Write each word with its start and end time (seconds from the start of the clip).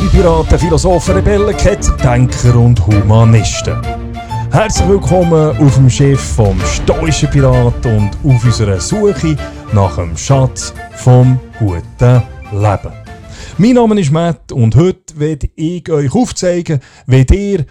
Liebe 0.00 0.10
Piraten, 0.10 0.58
Philosophen, 0.60 1.16
Rebellen, 1.16 1.56
Kettendenker 1.56 2.54
und 2.54 2.86
Humanisten. 2.86 3.82
Herzlich 4.52 4.88
willkommen 4.88 5.58
auf 5.58 5.74
dem 5.74 5.90
Schiff 5.90 6.20
vom 6.20 6.60
stoischen 6.60 7.28
Pirat 7.30 7.84
und 7.84 8.10
auf 8.22 8.44
unserer 8.44 8.78
Suche 8.78 9.36
nach 9.72 9.96
dem 9.96 10.16
Schatz 10.16 10.72
vom 10.94 11.40
guten 11.58 12.22
Leben. 12.52 12.92
Mein 13.56 13.72
Name 13.72 14.00
ist 14.00 14.12
Matt 14.12 14.52
und 14.52 14.76
heute 14.76 15.18
werde 15.18 15.50
ich 15.56 15.90
euch 15.90 16.14
aufzeigen, 16.14 16.78
wie 17.08 17.26
ihr 17.32 17.66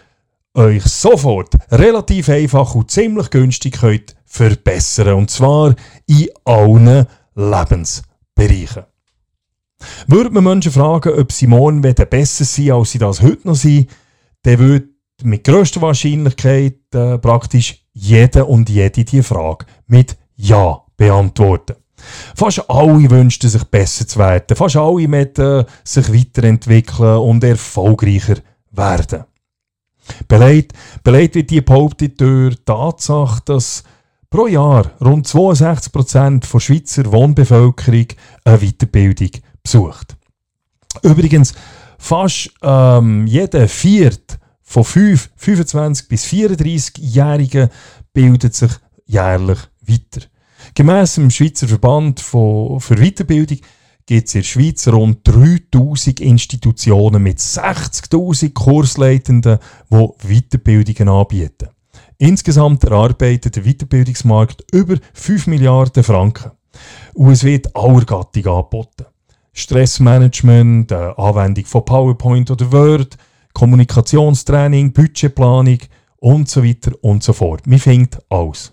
euch 0.54 0.84
sofort 0.84 1.54
relativ 1.71 2.27
einfach 2.27 2.76
und 2.76 2.91
ziemlich 2.91 3.30
günstig 3.30 3.80
könnt 3.80 4.18
verbessern 4.26 5.13
Und 5.13 5.32
zwar 5.32 5.76
in 6.07 6.27
allen 6.44 7.05
Lebensbereichen. 7.35 8.84
Würde 10.08 10.30
man 10.31 10.44
Menschen 10.44 10.72
fragen, 10.72 11.13
ob 11.13 11.31
sie 11.31 11.48
morgen 11.48 11.81
besser 11.81 12.45
sein 12.45 12.72
als 12.72 12.91
sie 12.91 12.99
das 12.99 13.22
heute 13.22 13.48
noch 13.48 13.55
sind, 13.55 13.90
dann 14.44 14.59
würde 14.59 14.90
mit 15.23 15.44
größter 15.44 15.81
Wahrscheinlichkeit 15.81 16.80
äh, 16.94 17.18
praktisch 17.18 17.84
jeder 17.94 18.48
und 18.48 18.70
jede 18.70 19.04
die 19.04 19.23
Frage 19.23 19.66
mit 19.88 20.18
Ja 20.35 20.84
beantworten. 20.95 21.76
Fast 22.35 22.70
alle 22.70 23.09
wünschten 23.09 23.49
sich 23.49 23.63
besser 23.66 24.08
zu 24.08 24.20
werden. 24.20 24.55
Fast 24.55 24.76
alle 24.76 25.08
möchten 25.08 25.66
sich 25.84 26.13
weiterentwickeln 26.13 27.18
und 27.18 27.44
erfolgreicher 27.44 28.38
werden. 28.71 29.23
Beleidigt, 30.27 30.73
beleidigt 31.04 31.35
wird 31.35 31.49
die 31.49 31.62
behauptet 31.62 32.21
durch 32.21 32.55
die 32.55 32.63
Tatsache, 32.63 33.41
dass 33.46 33.84
pro 34.29 34.48
Jahr 34.48 34.91
rund 35.01 35.27
62% 35.27 36.51
der 36.51 36.60
Schweizer 36.60 37.12
Wohnbevölkerung 37.12 38.05
eine 38.46 38.57
Weiterbildung 38.60 39.32
besucht. 39.68 40.15
Übrigens, 41.04 41.54
fast 41.98 42.51
ähm, 42.62 43.27
jeder 43.27 43.68
Viert 43.68 44.40
von 44.62 44.84
5, 44.84 45.29
25 45.35 46.07
bis 46.07 46.26
34-Jährigen 46.26 47.70
bildet 48.13 48.55
sich 48.55 48.71
jährlich 49.05 49.60
weiter. 49.82 50.26
Gemäss 50.73 51.15
dem 51.15 51.29
Schweizer 51.29 51.68
Verband 51.68 52.20
für 52.20 52.79
Weiterbildung 52.79 53.60
gibt 54.05 54.27
es 54.27 54.35
in 54.35 54.41
der 54.41 54.48
Schweiz 54.48 54.88
rund 54.88 55.20
3000 55.23 56.21
Institutionen 56.21 57.21
mit 57.21 57.40
60.000 57.40 58.54
Kursleitenden, 58.54 59.60
die 59.91 60.07
Weiterbildungen 60.23 61.10
anbieten. 61.10 61.70
Insgesamt 62.18 62.84
erarbeitet 62.84 63.55
der 63.55 63.63
Weiterbildungsmarkt 63.63 64.63
über 64.72 64.95
5 65.13 65.47
Milliarden 65.47 66.03
Franken. 66.03 66.51
Und 67.13 67.31
es 67.31 67.44
wird 67.44 67.75
aller 67.75 68.06
Gattung 68.06 68.47
angeboten. 68.47 69.06
Stressmanagement, 69.58 70.91
äh, 70.91 71.13
Anwendung 71.18 71.66
von 71.66 71.84
PowerPoint 71.84 72.52
oder 72.52 72.72
Word, 72.72 73.18
Kommunikationstraining, 73.53 74.94
Budgetplanung 74.94 75.80
und 76.18 76.47
so 76.47 76.63
weiter 76.63 76.91
und 77.02 77.24
so 77.24 77.34
fort. 77.34 77.66
Man 77.66 77.80
findet 77.80 78.19
alles. 78.30 78.72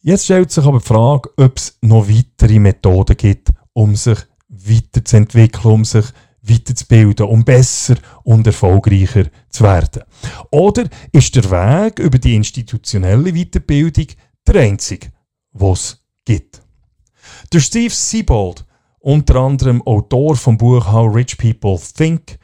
Jetzt 0.00 0.24
stellt 0.24 0.50
sich 0.50 0.64
aber 0.64 0.80
die 0.80 0.86
Frage, 0.86 1.30
ob 1.36 1.56
es 1.56 1.78
noch 1.82 2.08
weitere 2.08 2.58
Methoden 2.58 3.16
gibt, 3.16 3.50
um 3.74 3.94
sich 3.94 4.18
weiterzuentwickeln, 4.48 5.74
um 5.74 5.84
sich 5.84 6.06
weiterzubilden, 6.42 7.26
um 7.26 7.44
besser 7.44 7.94
und 8.24 8.44
erfolgreicher 8.44 9.26
zu 9.50 9.62
werden. 9.62 10.02
Oder 10.50 10.88
ist 11.12 11.36
der 11.36 11.48
Weg 11.48 12.00
über 12.00 12.18
die 12.18 12.34
institutionelle 12.34 13.32
Weiterbildung 13.32 14.06
der 14.48 14.62
einzige, 14.62 15.12
was 15.52 16.04
gibt? 16.24 16.60
Der 17.52 17.60
Steve 17.60 17.94
Siebold 17.94 18.65
unter 19.06 19.36
anderem 19.36 19.82
Autor 19.82 20.34
vom 20.34 20.58
Buch 20.58 20.90
How 20.90 21.14
Rich 21.14 21.38
People 21.38 21.78
Think, 21.78 22.40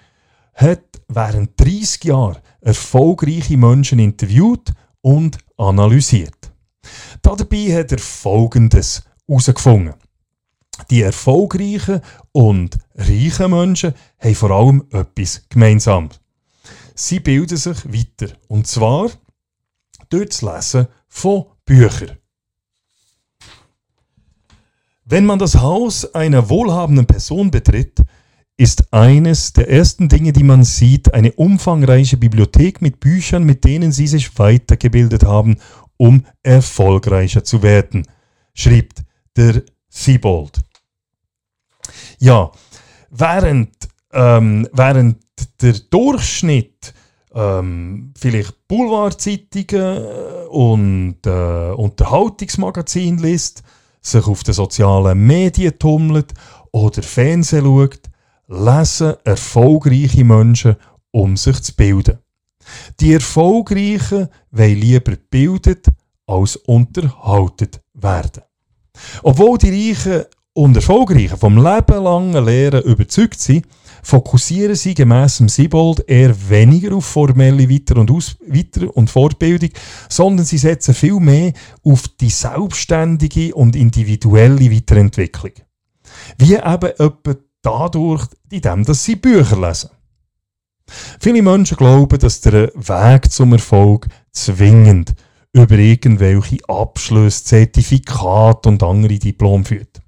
hat 0.54 0.84
während 1.08 1.58
30 1.60 2.04
Jahren 2.04 2.38
erfolgreiche 2.60 3.56
Menschen 3.56 3.98
interviewt 3.98 4.72
und 5.00 5.38
analysiert. 5.56 6.52
Dabei 7.20 7.76
hat 7.76 7.90
er 7.90 7.98
Folgendes 7.98 9.02
herausgefunden. 9.26 9.94
Die 10.88 11.02
erfolgreichen 11.02 12.00
und 12.30 12.78
reichen 12.94 13.50
Menschen 13.50 13.94
haben 14.20 14.34
vor 14.36 14.50
allem 14.52 14.84
etwas 14.92 15.42
gemeinsam. 15.48 16.10
Sie 16.94 17.18
bilden 17.18 17.56
sich 17.56 17.84
weiter. 17.86 18.34
Und 18.46 18.68
zwar 18.68 19.10
durch 20.10 20.28
das 20.28 20.42
Lesen 20.42 20.86
von 21.08 21.46
Büchern. 21.64 22.21
Wenn 25.12 25.26
man 25.26 25.38
das 25.38 25.56
Haus 25.56 26.14
einer 26.14 26.48
wohlhabenden 26.48 27.04
Person 27.04 27.50
betritt, 27.50 28.02
ist 28.56 28.94
eines 28.94 29.52
der 29.52 29.68
ersten 29.68 30.08
Dinge, 30.08 30.32
die 30.32 30.42
man 30.42 30.64
sieht, 30.64 31.12
eine 31.12 31.32
umfangreiche 31.32 32.16
Bibliothek 32.16 32.80
mit 32.80 32.98
Büchern, 32.98 33.44
mit 33.44 33.62
denen 33.64 33.92
sie 33.92 34.06
sich 34.06 34.38
weitergebildet 34.38 35.24
haben, 35.24 35.58
um 35.98 36.24
erfolgreicher 36.42 37.44
zu 37.44 37.62
werden, 37.62 38.06
schrieb 38.54 38.94
der 39.36 39.62
Siebold. 39.90 40.62
Ja, 42.18 42.50
während, 43.10 43.74
ähm, 44.14 44.66
während 44.72 45.18
der 45.60 45.74
Durchschnitt 45.90 46.94
ähm, 47.34 48.14
vielleicht 48.16 48.66
Boulevardzeitungen 48.66 50.06
und 50.48 51.18
äh, 51.26 51.72
Unterhaltungsmagazin 51.72 53.18
liest, 53.18 53.62
sich 54.02 54.26
auf 54.26 54.42
den 54.42 54.54
sozialen 54.54 55.26
Medien 55.26 55.78
tummelt 55.78 56.34
oder 56.72 57.02
Fernsehen 57.02 57.64
schaut, 57.64 58.10
lesen 58.48 59.14
erfolgreiche 59.24 60.24
Menschen, 60.24 60.76
um 61.12 61.36
sich 61.36 61.62
zu 61.62 61.74
bilden. 61.74 62.18
Die 63.00 63.14
Erfolgreichen 63.14 64.28
wollen 64.50 64.80
lieber 64.80 65.12
gebildet 65.12 65.86
als 66.26 66.56
unterhaltet 66.56 67.80
werden. 67.94 68.42
Obwohl 69.22 69.58
die 69.58 69.90
Reichen 69.90 70.24
und 70.54 70.76
Erfolgreichen 70.76 71.38
vom 71.38 71.56
lebenlangen 71.56 72.44
Lehren 72.44 72.82
überzeugt 72.82 73.40
sind, 73.40 73.66
fokussieren 74.02 74.74
sie 74.74 74.94
gemäss 74.94 75.38
dem 75.38 75.48
Siebold 75.48 76.04
eher 76.08 76.34
weniger 76.48 76.94
auf 76.94 77.06
formelle 77.06 77.70
Weiter- 77.70 77.96
und, 77.96 78.10
Aus 78.10 78.36
Weiter 78.46 78.94
und 78.96 79.10
Fortbildung, 79.10 79.70
sondern 80.08 80.44
sie 80.44 80.58
setzen 80.58 80.94
viel 80.94 81.20
mehr 81.20 81.52
auf 81.84 82.08
die 82.20 82.30
selbstständige 82.30 83.54
und 83.54 83.76
individuelle 83.76 84.70
Weiterentwicklung. 84.70 85.52
Wie 86.36 86.54
eben 86.54 86.92
etwa 86.98 87.36
dadurch, 87.62 88.26
indem 88.50 88.84
sie 88.92 89.16
Bücher 89.16 89.60
lesen. 89.60 89.90
Viele 91.20 91.42
Menschen 91.42 91.76
glauben, 91.76 92.18
dass 92.18 92.40
der 92.40 92.72
Weg 92.74 93.30
zum 93.30 93.52
Erfolg 93.52 94.08
zwingend 94.32 95.14
über 95.52 95.78
irgendwelche 95.78 96.58
Abschlüsse, 96.68 97.44
Zertifikate 97.44 98.68
und 98.68 98.82
andere 98.82 99.18
Diplome 99.18 99.64
führt. 99.64 100.02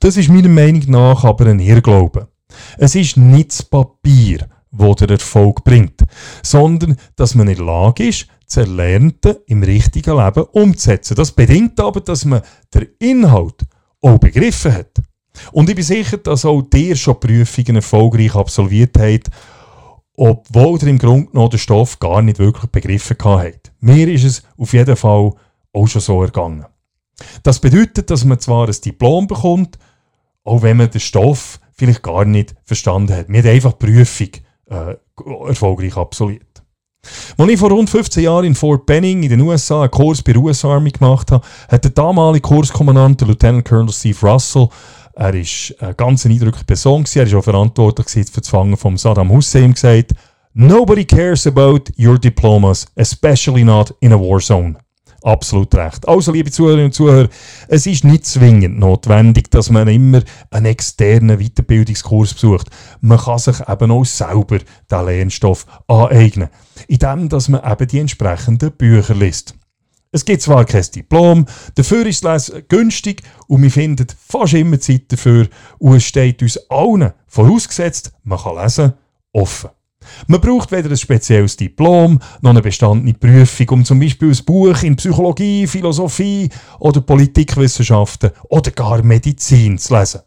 Das 0.00 0.16
ist 0.16 0.28
meiner 0.28 0.48
Meinung 0.48 0.84
nach 0.88 1.24
aber 1.24 1.46
ein 1.46 1.58
Irrglaube. 1.58 2.28
Es 2.78 2.94
ist 2.94 3.16
nicht 3.16 3.50
das 3.50 3.62
Papier, 3.62 4.48
wo 4.70 4.94
der 4.94 5.10
Erfolg 5.10 5.64
bringt, 5.64 6.02
sondern 6.42 6.96
dass 7.16 7.34
man 7.34 7.48
in 7.48 7.56
der 7.56 7.64
Lage 7.64 8.08
ist, 8.08 8.26
das 8.46 8.58
Erlernte 8.58 9.42
im 9.46 9.62
richtigen 9.62 10.16
Leben 10.16 10.44
umzusetzen. 10.52 11.16
Das 11.16 11.32
bedingt 11.32 11.80
aber, 11.80 12.00
dass 12.00 12.24
man 12.24 12.42
den 12.72 12.88
Inhalt 12.98 13.66
auch 14.00 14.18
begriffen 14.18 14.72
hat. 14.72 15.02
Und 15.52 15.68
ich 15.68 15.74
bin 15.74 15.84
sicher, 15.84 16.18
dass 16.18 16.44
auch 16.44 16.62
dir 16.62 16.96
schon 16.96 17.20
Prüfungen 17.20 17.76
erfolgreich 17.76 18.34
absolviert 18.34 18.96
habt, 18.98 19.28
obwohl 20.16 20.78
ihr 20.80 20.88
im 20.88 20.98
Grunde 20.98 21.30
genommen 21.30 21.50
den 21.50 21.58
Stoff 21.58 21.98
gar 21.98 22.22
nicht 22.22 22.38
wirklich 22.38 22.70
begriffen 22.70 23.16
habt. 23.22 23.72
Mir 23.80 24.08
ist 24.08 24.24
es 24.24 24.42
auf 24.56 24.72
jeden 24.72 24.96
Fall 24.96 25.32
auch 25.72 25.86
schon 25.86 26.00
so 26.00 26.22
ergangen. 26.22 26.64
Das 27.42 27.60
bedeutet, 27.60 28.10
dass 28.10 28.24
man 28.24 28.40
zwar 28.40 28.66
ein 28.66 28.76
Diplom 28.84 29.26
bekommt, 29.26 29.78
auch 30.44 30.62
wenn 30.62 30.76
man 30.76 30.90
den 30.90 31.00
Stoff 31.00 31.60
vielleicht 31.76 32.02
gar 32.02 32.24
nicht 32.24 32.54
verstanden 32.64 33.14
hat. 33.14 33.28
Wir 33.28 33.42
haben 33.42 33.50
einfach 33.50 33.72
die 33.74 33.86
Prüfung 33.86 34.28
äh, 34.70 34.96
erfolgreich 35.48 35.96
absolviert. 35.96 36.42
Als 37.38 37.50
ich 37.50 37.58
vor 37.58 37.70
rund 37.70 37.88
15 37.88 38.24
Jahren 38.24 38.44
in 38.44 38.54
Fort 38.54 38.84
Benning 38.86 39.22
in 39.22 39.28
den 39.28 39.40
USA 39.40 39.82
einen 39.82 39.90
Kurs 39.90 40.22
bei 40.22 40.32
der 40.32 40.42
US 40.42 40.64
Army 40.64 40.90
gemacht 40.90 41.30
habe, 41.30 41.46
hat 41.68 41.84
der 41.84 41.92
damalige 41.92 42.48
Kurskommandant, 42.48 43.20
der 43.20 43.28
Lieutenant 43.28 43.64
Colonel 43.64 43.92
Steve 43.92 44.18
Russell, 44.22 44.68
er 45.14 45.34
ist 45.34 45.74
eine 45.78 45.94
ganz 45.94 46.26
eindrückliche 46.26 46.64
Person, 46.64 47.04
er 47.14 47.22
ist 47.22 47.34
auch 47.34 47.44
verantwortlich 47.44 48.28
für 48.28 48.40
das 48.40 48.48
Fangen 48.48 48.76
von 48.76 48.96
Saddam 48.96 49.30
Hussein, 49.30 49.72
gesagt, 49.72 50.12
Nobody 50.52 51.04
cares 51.04 51.46
about 51.46 51.92
your 51.98 52.18
diplomas, 52.18 52.86
especially 52.96 53.62
not 53.62 53.94
in 54.00 54.12
a 54.12 54.18
war 54.18 54.40
zone. 54.40 54.76
Absolut 55.26 55.74
recht. 55.74 56.06
Also, 56.06 56.30
liebe 56.30 56.52
Zuhörerinnen 56.52 56.86
und 56.86 56.94
Zuhörer, 56.94 57.28
es 57.66 57.84
ist 57.84 58.04
nicht 58.04 58.26
zwingend 58.26 58.78
notwendig, 58.78 59.50
dass 59.50 59.70
man 59.70 59.88
immer 59.88 60.22
einen 60.52 60.66
externen 60.66 61.40
Weiterbildungskurs 61.40 62.34
besucht. 62.34 62.68
Man 63.00 63.18
kann 63.18 63.40
sich 63.40 63.56
eben 63.68 63.90
auch 63.90 64.04
selber 64.04 64.58
den 64.88 65.04
Lernstoff 65.04 65.66
aneignen, 65.88 66.48
indem 66.86 67.28
dass 67.28 67.48
man 67.48 67.68
eben 67.68 67.88
die 67.88 67.98
entsprechenden 67.98 68.70
Bücher 68.70 69.16
liest. 69.16 69.56
Es 70.12 70.24
gibt 70.24 70.42
zwar 70.42 70.64
kein 70.64 70.84
Diplom, 70.94 71.46
dafür 71.74 72.06
ist 72.06 72.24
es 72.24 72.52
günstig 72.68 73.22
und 73.48 73.64
wir 73.64 73.72
finden 73.72 74.06
fast 74.16 74.54
immer 74.54 74.78
Zeit 74.78 75.10
dafür 75.10 75.48
und 75.78 75.96
es 75.96 76.04
steht 76.04 76.40
uns 76.40 76.56
allen 76.70 77.12
vorausgesetzt, 77.26 78.12
man 78.22 78.38
kann 78.38 78.62
lesen 78.62 78.92
offen. 79.32 79.70
Man 80.26 80.40
braucht 80.40 80.72
weder 80.72 80.90
ein 80.90 80.96
spezielles 80.96 81.56
Diplom 81.56 82.20
noch 82.40 82.50
eine 82.50 82.62
bestandene 82.62 83.14
Prüfung, 83.14 83.68
um 83.70 83.84
zum 83.84 84.00
Beispiel 84.00 84.30
ein 84.30 84.44
Buch 84.44 84.82
in 84.82 84.96
Psychologie, 84.96 85.66
Philosophie 85.66 86.48
oder 86.78 87.00
Politikwissenschaften 87.00 88.30
oder 88.48 88.70
gar 88.70 89.02
Medizin 89.02 89.78
zu 89.78 89.96
lesen. 89.96 90.20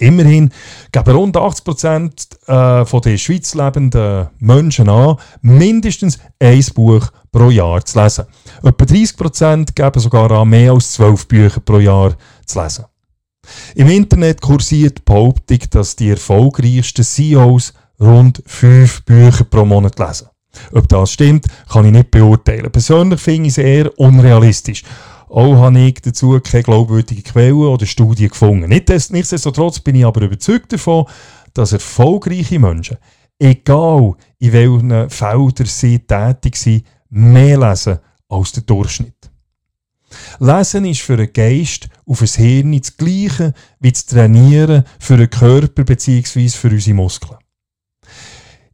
Immerhin 0.00 0.50
geben 0.92 1.14
rund 1.14 1.36
80 1.36 1.64
Prozent 1.64 2.28
äh, 2.46 2.86
von 2.86 3.02
den 3.02 3.18
Schweiz 3.18 3.54
lebenden 3.54 4.28
Menschen 4.38 4.88
an, 4.88 5.16
mindestens 5.42 6.18
ein 6.38 6.64
Buch 6.74 7.08
pro 7.30 7.50
Jahr 7.50 7.84
zu 7.84 8.00
lesen. 8.00 8.24
Etwa 8.62 8.84
30 8.84 9.16
Prozent 9.16 9.76
geben 9.76 10.00
sogar 10.00 10.30
an, 10.30 10.48
mehr 10.48 10.72
als 10.72 10.92
12 10.92 11.28
Bücher 11.28 11.60
pro 11.60 11.78
Jahr 11.78 12.14
zu 12.46 12.62
lesen. 12.62 12.86
Im 13.74 13.88
Internet 13.88 14.40
kursiert 14.40 14.98
die 14.98 15.02
Behauptung, 15.04 15.58
dass 15.70 15.96
die 15.96 16.10
erfolgreichsten 16.10 17.04
CEOs 17.04 17.74
rund 18.00 18.42
5 18.46 19.04
Bücher 19.04 19.44
pro 19.44 19.64
Monat 19.64 19.98
lesen. 19.98 20.28
Ob 20.72 20.88
das 20.88 21.12
stimmt, 21.12 21.46
kann 21.68 21.84
ich 21.84 21.92
nicht 21.92 22.10
beurteilen. 22.10 22.72
Persönlich 22.72 23.20
finde 23.20 23.48
ich 23.48 23.58
es 23.58 23.58
eher 23.58 23.98
unrealistisch. 23.98 24.82
Auch 25.28 25.56
habe 25.56 25.78
ich 25.78 26.02
dazu 26.02 26.40
keine 26.40 26.64
glaubwürdige 26.64 27.22
Quelle 27.22 27.54
oder 27.54 27.86
Studie 27.86 28.28
gefunden. 28.28 28.68
Nichtsdestotrotz 28.68 29.78
bin 29.78 29.94
ich 29.94 30.04
aber 30.04 30.22
überzeugt 30.22 30.72
davon, 30.72 31.04
dass 31.54 31.72
erfolgreiche 31.72 32.58
Menschen, 32.58 32.96
egal 33.38 34.14
in 34.40 34.52
welchen 34.52 35.08
Feldern 35.08 35.66
sie 35.66 36.00
tätig 36.00 36.56
sind, 36.56 36.84
mehr 37.10 37.58
lesen 37.58 38.00
als 38.28 38.52
der 38.52 38.64
Durchschnitt. 38.64 39.30
Lesen 40.40 40.84
ist 40.84 41.02
für 41.02 41.14
einen 41.14 41.32
Geist 41.32 41.88
auf 42.06 42.22
ein 42.22 42.28
Hirn 42.28 42.80
das 42.80 42.96
Gleiche 42.96 43.54
wie 43.78 43.92
das 43.92 44.06
Trainieren 44.06 44.84
für 44.98 45.14
einen 45.14 45.30
Körper 45.30 45.84
bzw. 45.84 46.48
für 46.48 46.70
unsere 46.70 46.96
Muskeln. 46.96 47.36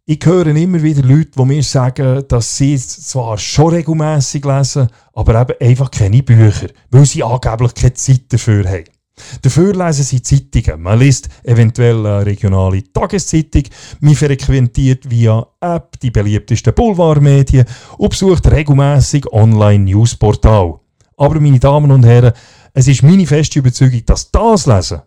Ich 0.09 0.25
höre 0.25 0.47
immer 0.47 0.85
wieder 0.85 1.03
Leute, 1.03 1.33
die 1.37 1.45
mir 1.45 1.65
sagen, 1.65 2.23
dass 2.29 2.57
sie 2.57 2.79
zwar 2.79 3.37
schon 3.39 3.75
regelmäßig 3.75 4.45
lesen, 4.45 4.87
aber 5.13 5.41
eben 5.41 5.61
einfach 5.61 5.91
keine 5.91 6.23
Bücher, 6.23 6.69
weil 6.93 7.07
sie 7.07 7.25
angeblich 7.25 7.75
keine 7.75 7.95
Zeit 7.95 8.33
dafür 8.33 8.69
haben. 8.69 8.85
Dafür 9.43 9.75
lesen 9.75 10.05
sie 10.05 10.23
Zeitungen. 10.23 10.81
Man 10.81 11.01
liest 11.01 11.29
eventuell 11.43 12.07
eine 12.07 12.25
regionale 12.25 12.85
Tageszeitung, 12.93 13.65
man 13.99 14.15
frequentiert 14.15 15.11
via 15.11 15.45
App 15.61 15.99
die 15.99 16.13
beliebtesten 16.13 16.73
Boulevardmedien 16.73 17.65
und 17.99 18.11
besucht 18.11 18.49
regelmäßig 18.49 19.27
Online-Newsportal. 19.33 20.79
Aber 21.17 21.41
meine 21.41 21.59
Damen 21.59 21.91
und 21.91 22.07
Herren, 22.07 22.33
es 22.75 22.87
ist 22.87 23.03
meine 23.03 23.27
feste 23.27 23.59
Überzeugung, 23.59 24.05
dass 24.07 24.31
das 24.31 24.67
Lesen 24.67 25.03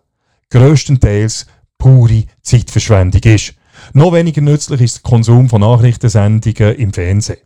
größtenteils 0.50 1.46
pure 1.78 2.24
Zeitverschwendung 2.42 3.22
ist. 3.22 3.54
Noch 3.92 4.12
weniger 4.12 4.40
nützlich 4.40 4.80
ist 4.80 4.96
der 4.96 5.10
Konsum 5.10 5.48
von 5.48 5.62
Nachrichtensendungen 5.62 6.76
im 6.76 6.92
Fernsehen. 6.92 7.38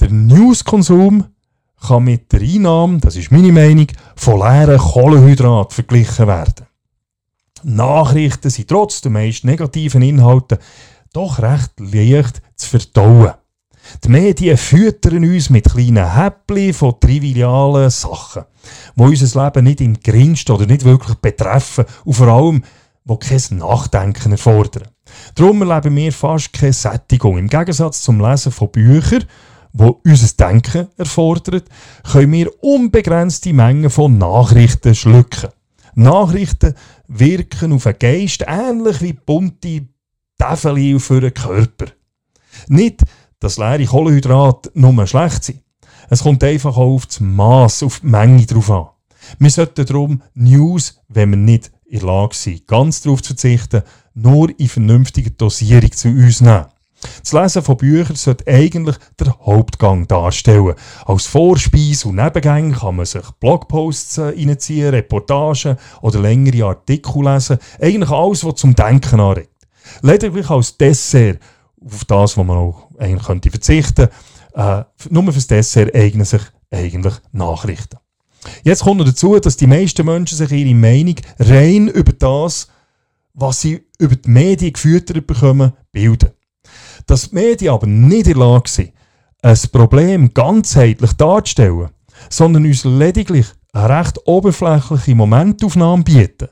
Der 0.00 0.10
Newskonsum 0.10 1.26
kann 1.86 2.04
mit 2.04 2.32
der 2.32 2.40
Einnahme, 2.40 2.98
das 2.98 3.16
ist 3.16 3.30
meine 3.30 3.52
Meinung, 3.52 3.86
von 4.16 4.38
leeren 4.38 4.78
Kohlenhydraten 4.78 5.74
verglichen 5.74 6.26
werden. 6.26 6.66
Nachrichten 7.62 8.48
sind 8.48 8.68
trotz 8.68 9.02
der 9.02 9.10
meist 9.10 9.44
negativen 9.44 10.00
Inhalte 10.00 10.58
doch 11.12 11.40
recht 11.40 11.72
leicht 11.78 12.40
zu 12.56 12.68
verdauen. 12.70 13.34
Die 14.04 14.08
Medien 14.08 14.56
füttern 14.56 15.24
uns 15.24 15.50
mit 15.50 15.70
kleinen 15.70 16.14
Häppchen 16.14 16.72
von 16.72 17.00
trivialen 17.00 17.90
Sachen, 17.90 18.44
die 18.94 19.02
unser 19.02 19.44
Leben 19.44 19.64
nicht 19.64 19.80
im 19.80 20.00
geringsten 20.00 20.52
oder 20.52 20.66
nicht 20.66 20.84
wirklich 20.84 21.16
betreffen 21.16 21.86
und 22.04 22.14
vor 22.14 22.28
allem 22.28 22.62
die 23.04 23.18
kein 23.18 23.58
Nachdenken 23.58 24.32
erfordern. 24.32 24.88
Darum 25.34 25.62
erleben 25.62 25.96
wir 25.96 26.12
fast 26.12 26.52
keine 26.52 26.72
Sättigung. 26.72 27.38
Im 27.38 27.48
Gegensatz 27.48 28.02
zum 28.02 28.20
Lesen 28.20 28.52
von 28.52 28.70
Büchern, 28.70 29.24
wo 29.72 30.00
unser 30.04 30.36
Denken 30.36 30.88
erfordert, 30.96 31.68
können 32.10 32.32
wir 32.32 32.62
unbegrenzte 32.62 33.52
Mengen 33.52 33.90
von 33.90 34.18
Nachrichten 34.18 34.94
schlucken. 34.94 35.50
Nachrichten 35.94 36.74
wirken 37.08 37.72
auf 37.72 37.84
den 37.84 37.98
Geist 37.98 38.44
ähnlich 38.46 39.00
wie 39.00 39.12
bunte 39.12 39.88
Täfeli 40.38 40.98
für 40.98 41.20
den 41.20 41.34
Körper. 41.34 41.86
Nicht, 42.68 43.02
dass 43.40 43.58
leere 43.58 43.84
Kohlenhydrate 43.84 44.70
nur 44.74 45.06
schlecht 45.06 45.44
sind. 45.44 45.62
Es 46.08 46.22
kommt 46.22 46.42
einfach 46.42 46.76
auch 46.76 46.94
auf 46.94 47.06
das 47.06 47.20
Maß, 47.20 47.82
auf 47.84 48.00
die 48.00 48.06
Menge 48.06 48.46
drauf 48.46 48.70
an. 48.70 48.88
Wir 49.38 49.50
sollten 49.50 49.86
darum 49.86 50.22
News, 50.34 51.00
wenn 51.08 51.30
wir 51.30 51.36
nicht 51.36 51.70
in 51.90 51.98
der 51.98 52.06
Lage 52.06 52.34
sind, 52.34 52.66
ganz 52.66 53.02
darauf 53.02 53.20
zu 53.20 53.34
verzichten, 53.34 53.82
nur 54.14 54.48
in 54.58 54.68
vernünftiger 54.68 55.30
Dosierung 55.30 55.92
zu 55.92 56.08
uns 56.08 56.40
nehmen. 56.40 56.66
Das 57.22 57.32
Lesen 57.32 57.62
von 57.62 57.78
Büchern 57.78 58.16
sollte 58.16 58.46
eigentlich 58.46 58.96
der 59.18 59.34
Hauptgang 59.40 60.06
darstellen. 60.06 60.74
Als 61.06 61.26
Vorspeise 61.26 62.08
und 62.08 62.16
Nebengänge 62.16 62.76
kann 62.76 62.96
man 62.96 63.06
sich 63.06 63.24
Blogposts 63.40 64.18
äh, 64.18 64.22
reinziehen, 64.22 64.90
Reportagen 64.90 65.78
oder 66.02 66.20
längere 66.20 66.66
Artikel 66.66 67.24
lesen. 67.24 67.58
Eigentlich 67.80 68.10
alles, 68.10 68.44
was 68.44 68.56
zum 68.56 68.74
Denken 68.74 69.18
anregt. 69.18 69.66
Lediglich 70.02 70.50
als 70.50 70.76
Dessert, 70.76 71.40
auf 71.82 72.04
das, 72.04 72.36
was 72.36 72.46
man 72.46 72.56
auch 72.58 72.88
eigentlich 72.98 73.26
könnte 73.26 73.50
verzichten 73.50 74.08
könnte, 74.52 74.86
äh, 75.08 75.08
nur 75.08 75.32
fürs 75.32 75.46
Dessert 75.46 75.94
eignen 75.94 76.26
sich 76.26 76.42
eigentlich 76.70 77.14
Nachrichten. 77.32 77.98
Jetzt 78.64 78.82
kommt 78.82 78.98
noch 78.98 79.06
dazu, 79.06 79.38
dass 79.38 79.56
die 79.56 79.66
meisten 79.66 80.06
Menschen 80.06 80.36
sich 80.36 80.50
ihre 80.50 80.74
Meinung 80.74 81.16
rein 81.38 81.88
über 81.88 82.12
das, 82.12 82.68
was 83.34 83.60
sie 83.60 83.86
über 83.98 84.16
die 84.16 84.30
Medien 84.30 84.72
gefüttert 84.72 85.26
bekommen, 85.26 85.72
bilden. 85.92 86.30
Dass 87.06 87.30
die 87.30 87.34
Medien 87.34 87.74
aber 87.74 87.86
nicht 87.86 88.26
in 88.26 88.34
der 88.34 88.46
Lage 88.46 88.68
sind, 88.68 88.92
ein 89.42 89.58
Problem 89.72 90.34
ganzheitlich 90.34 91.12
darzustellen, 91.14 91.90
sondern 92.28 92.66
uns 92.66 92.84
lediglich 92.84 93.46
eine 93.72 94.00
recht 94.00 94.18
oberflächliche 94.26 95.14
Momentaufnahme 95.14 96.02
bieten, 96.02 96.48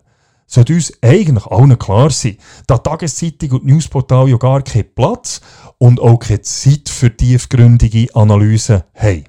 sollte 0.46 0.75
uns 0.75 0.93
eigentlich 1.02 1.46
allen 1.46 1.79
klar 1.79 2.11
sein, 2.11 2.38
dass 2.67 2.82
Tageszeitung 2.82 3.51
und 3.53 3.67
Newsportal 3.67 4.29
ja 4.29 4.36
gar 4.36 4.63
keinen 4.63 4.94
Platz 4.94 5.41
und 5.79 6.01
auch 6.01 6.19
keine 6.19 6.41
Zeit 6.43 6.89
für 6.89 7.15
tiefgründige 7.15 8.15
Analysen 8.15 8.82
haben. 8.94 9.24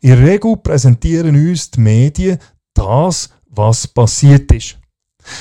In 0.00 0.10
der 0.10 0.22
Regel 0.22 0.56
präsentieren 0.56 1.34
uns 1.34 1.70
die 1.70 1.80
Medien 1.80 2.38
das, 2.74 3.30
was 3.48 3.86
passiert 3.86 4.52
ist. 4.52 4.78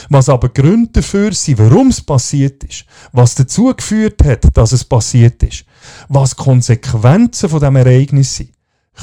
Was 0.09 0.29
aber 0.29 0.49
Gründe 0.49 0.89
dafür 0.93 1.31
sind, 1.33 1.59
warum 1.59 1.89
es 1.89 2.01
passiert 2.01 2.63
ist, 2.63 2.85
was 3.11 3.35
dazu 3.35 3.73
geführt 3.75 4.23
hat, 4.23 4.45
dass 4.57 4.71
es 4.71 4.83
passiert 4.83 5.43
ist, 5.43 5.65
was 6.07 6.35
Konsequenzen 6.35 7.49
von 7.49 7.59
dem 7.59 7.75
Ereignis 7.75 8.35
sind, 8.35 8.51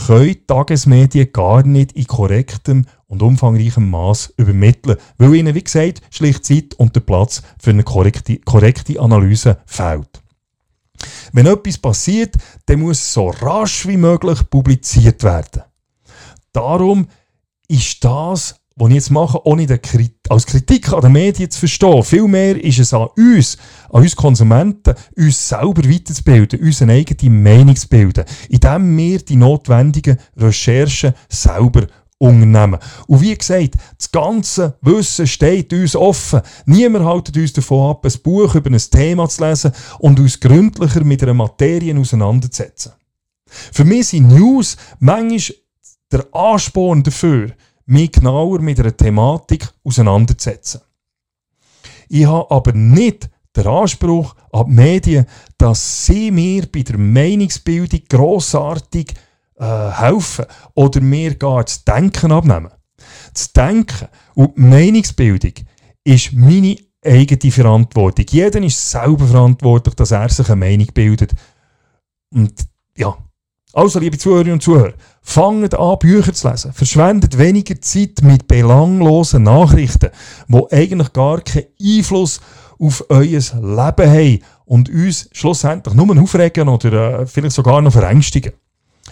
können 0.06 0.46
Tagesmedien 0.46 1.32
gar 1.32 1.64
nicht 1.64 1.92
in 1.92 2.06
korrektem 2.06 2.86
und 3.06 3.22
umfangreichem 3.22 3.90
Maß 3.90 4.34
übermitteln, 4.38 4.96
weil 5.18 5.34
ihnen, 5.34 5.54
wie 5.54 5.62
gesagt, 5.62 6.00
schlicht 6.10 6.44
Zeit 6.44 6.74
und 6.74 6.96
der 6.96 7.00
Platz 7.00 7.42
für 7.60 7.70
eine 7.70 7.84
korrekte, 7.84 8.38
korrekte 8.38 8.98
Analyse 8.98 9.58
fehlt. 9.66 10.21
Wenn 11.32 11.46
etwas 11.46 11.78
passiert, 11.78 12.34
dann 12.66 12.80
muss 12.80 12.98
es 12.98 13.12
so 13.12 13.28
rasch 13.28 13.86
wie 13.86 13.96
möglich 13.96 14.38
publiziert 14.50 15.22
werden. 15.22 15.62
Darum 16.52 17.08
ist 17.68 18.04
das, 18.04 18.56
was 18.76 18.88
ich 18.88 18.94
jetzt 18.94 19.10
mache, 19.10 19.46
ohne 19.46 19.66
als 20.28 20.46
Kritik 20.46 20.92
an 20.92 21.00
den 21.02 21.12
Medien 21.12 21.50
zu 21.50 21.60
verstehen. 21.60 22.02
Vielmehr 22.02 22.62
ist 22.62 22.78
es 22.78 22.94
an 22.94 23.08
uns, 23.16 23.58
an 23.90 24.02
uns 24.02 24.16
Konsumenten, 24.16 24.94
uns 25.16 25.48
selber 25.48 25.88
weiterzubilden, 25.88 26.60
unsere 26.60 26.92
eigene 26.92 27.30
Meinung 27.30 27.76
zu 27.76 27.88
bilden, 27.88 28.24
indem 28.48 28.96
wir 28.96 29.18
die 29.18 29.36
notwendigen 29.36 30.18
Recherchen 30.36 31.14
selber 31.28 31.86
unternehmen. 32.22 32.78
Und 33.08 33.20
wie 33.20 33.36
gesagt, 33.36 33.74
das 33.98 34.10
ganze 34.10 34.78
Wissen 34.80 35.26
steht 35.26 35.72
uns 35.72 35.96
offen. 35.96 36.40
Niemand 36.66 37.04
hält 37.04 37.36
uns 37.36 37.52
davon 37.52 37.90
ab, 37.90 38.04
ein 38.04 38.22
Buch 38.22 38.54
über 38.54 38.70
ein 38.70 38.78
Thema 38.78 39.28
zu 39.28 39.44
lesen 39.44 39.72
und 39.98 40.20
uns 40.20 40.38
gründlicher 40.38 41.02
mit 41.04 41.22
einer 41.22 41.34
Materie 41.34 41.98
auseinanderzusetzen. 41.98 42.92
Für 43.46 43.84
mich 43.84 44.08
sind 44.08 44.28
News 44.28 44.76
manchmal 45.00 45.56
der 46.12 46.26
Ansporn 46.32 47.02
dafür, 47.02 47.50
mich 47.86 48.12
genauer 48.12 48.60
mit 48.60 48.78
einer 48.78 48.96
Thematik 48.96 49.68
auseinanderzusetzen. 49.82 50.82
Ich 52.08 52.26
habe 52.26 52.50
aber 52.50 52.72
nicht 52.72 53.28
den 53.56 53.66
Anspruch 53.66 54.34
an 54.52 54.66
die 54.66 54.72
Medien, 54.74 55.26
dass 55.58 56.06
sie 56.06 56.30
mir 56.30 56.66
bei 56.70 56.82
der 56.82 56.98
Meinungsbildung 56.98 58.02
grossartig 58.08 59.12
äh, 59.62 59.90
helfen 59.92 60.46
oder 60.74 61.00
mir 61.00 61.36
gar 61.36 61.62
das 61.62 61.84
Denken 61.84 62.32
abnehmen. 62.32 62.72
Das 63.32 63.52
Denken 63.52 64.08
und 64.34 64.56
die 64.56 64.60
Meinungsbildung 64.60 65.52
ist 66.04 66.32
meine 66.32 66.76
eigene 67.04 67.52
Verantwortung. 67.52 68.26
Jeder 68.28 68.60
ist 68.62 68.90
selber 68.90 69.26
verantwortlich, 69.26 69.94
dass 69.94 70.10
er 70.10 70.28
sich 70.28 70.48
eine 70.48 70.56
Meinung 70.56 70.88
bildet. 70.92 71.32
Und 72.34 72.52
ja, 72.96 73.16
also 73.72 73.98
liebe 73.98 74.18
Zuhörerinnen 74.18 74.54
und 74.54 74.62
Zuhörer, 74.62 74.94
fangt 75.22 75.74
an, 75.74 75.98
Bücher 75.98 76.34
zu 76.34 76.48
lesen. 76.48 76.72
Verschwendet 76.72 77.38
weniger 77.38 77.80
Zeit 77.80 78.20
mit 78.22 78.46
belanglosen 78.46 79.44
Nachrichten, 79.44 80.10
die 80.48 80.72
eigentlich 80.72 81.12
gar 81.12 81.40
keinen 81.40 81.66
Einfluss 81.80 82.40
auf 82.78 83.04
euer 83.08 83.22
Leben 83.22 83.60
haben 83.60 84.42
und 84.64 84.88
uns 84.90 85.28
schlussendlich 85.32 85.94
nur 85.94 86.20
aufregen 86.20 86.68
oder 86.68 87.20
äh, 87.20 87.26
vielleicht 87.26 87.54
sogar 87.54 87.80
noch 87.80 87.92
verängstigen. 87.92 88.52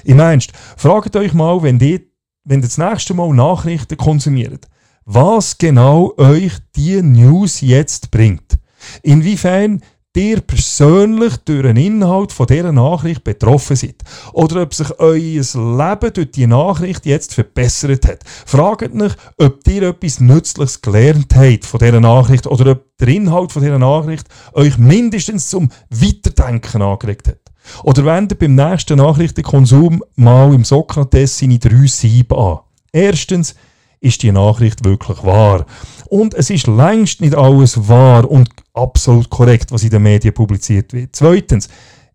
Im 0.04 0.18
Ernst, 0.18 0.52
fragt 0.76 1.16
euch 1.16 1.32
mal, 1.32 1.62
wenn 1.62 1.78
ihr, 1.80 2.00
wenn 2.44 2.60
ihr 2.60 2.68
das 2.68 2.78
nächste 2.78 3.14
Mal 3.14 3.32
Nachrichten 3.32 3.96
konsumiert, 3.96 4.66
was 5.04 5.58
genau 5.58 6.14
euch 6.16 6.52
die 6.76 7.02
News 7.02 7.60
jetzt 7.60 8.10
bringt. 8.10 8.58
Inwiefern 9.02 9.82
ihr 10.16 10.40
persönlich 10.40 11.36
durch 11.44 11.62
den 11.62 11.76
Inhalt 11.76 12.32
von 12.32 12.46
dieser 12.46 12.72
Nachricht 12.72 13.22
betroffen 13.22 13.76
seid. 13.76 14.02
Oder 14.32 14.62
ob 14.62 14.74
sich 14.74 14.98
euer 14.98 15.18
Leben 15.18 16.12
durch 16.12 16.30
die 16.32 16.46
Nachricht 16.46 17.06
jetzt 17.06 17.34
verbessert 17.34 18.06
hat. 18.06 18.24
Fragt 18.26 18.92
euch, 19.00 19.12
ob 19.38 19.66
ihr 19.68 19.82
etwas 19.82 20.20
Nützliches 20.20 20.82
gelernt 20.82 21.34
habt 21.34 21.64
von 21.64 21.78
dieser 21.78 22.00
Nachricht 22.00 22.46
oder 22.46 22.72
ob 22.72 22.96
der 22.98 23.08
Inhalt 23.08 23.52
von 23.52 23.62
dieser 23.62 23.78
Nachricht 23.78 24.26
euch 24.52 24.78
mindestens 24.78 25.48
zum 25.48 25.70
Weiterdenken 25.90 26.82
angeregt 26.82 27.28
hat. 27.28 27.49
Oder 27.82 28.04
wendet 28.04 28.38
beim 28.38 28.54
nächsten 28.54 28.98
Nachrichtenkonsum 28.98 30.02
mal 30.16 30.54
im 30.54 30.64
Sokrates 30.64 31.38
seine 31.38 31.58
drei 31.58 31.86
Sieben 31.86 32.38
an. 32.38 32.60
Erstens, 32.92 33.54
ist 34.00 34.22
die 34.22 34.32
Nachricht 34.32 34.84
wirklich 34.84 35.22
wahr? 35.24 35.66
Und 36.08 36.34
es 36.34 36.50
ist 36.50 36.66
längst 36.66 37.20
nicht 37.20 37.34
alles 37.34 37.88
wahr 37.88 38.28
und 38.28 38.48
absolut 38.72 39.28
korrekt, 39.28 39.72
was 39.72 39.84
in 39.84 39.90
den 39.90 40.02
Medien 40.02 40.34
publiziert 40.34 40.92
wird. 40.92 41.10
Zweitens, 41.14 41.68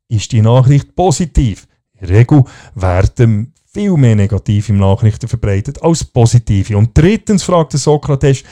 ist 0.08 0.32
die 0.32 0.42
Nachricht 0.42 0.96
positiv? 0.96 1.68
In 1.94 2.08
der 2.08 2.18
Regel 2.18 2.44
werden 2.74 3.54
viel 3.72 3.98
mehr 3.98 4.16
negative 4.16 4.74
Nachrichten 4.74 5.28
verbreitet 5.28 5.82
als 5.84 6.04
positive. 6.04 6.78
Und 6.78 6.92
drittens 6.98 7.44
fragt 7.44 7.74
Sokrates, 7.74 8.44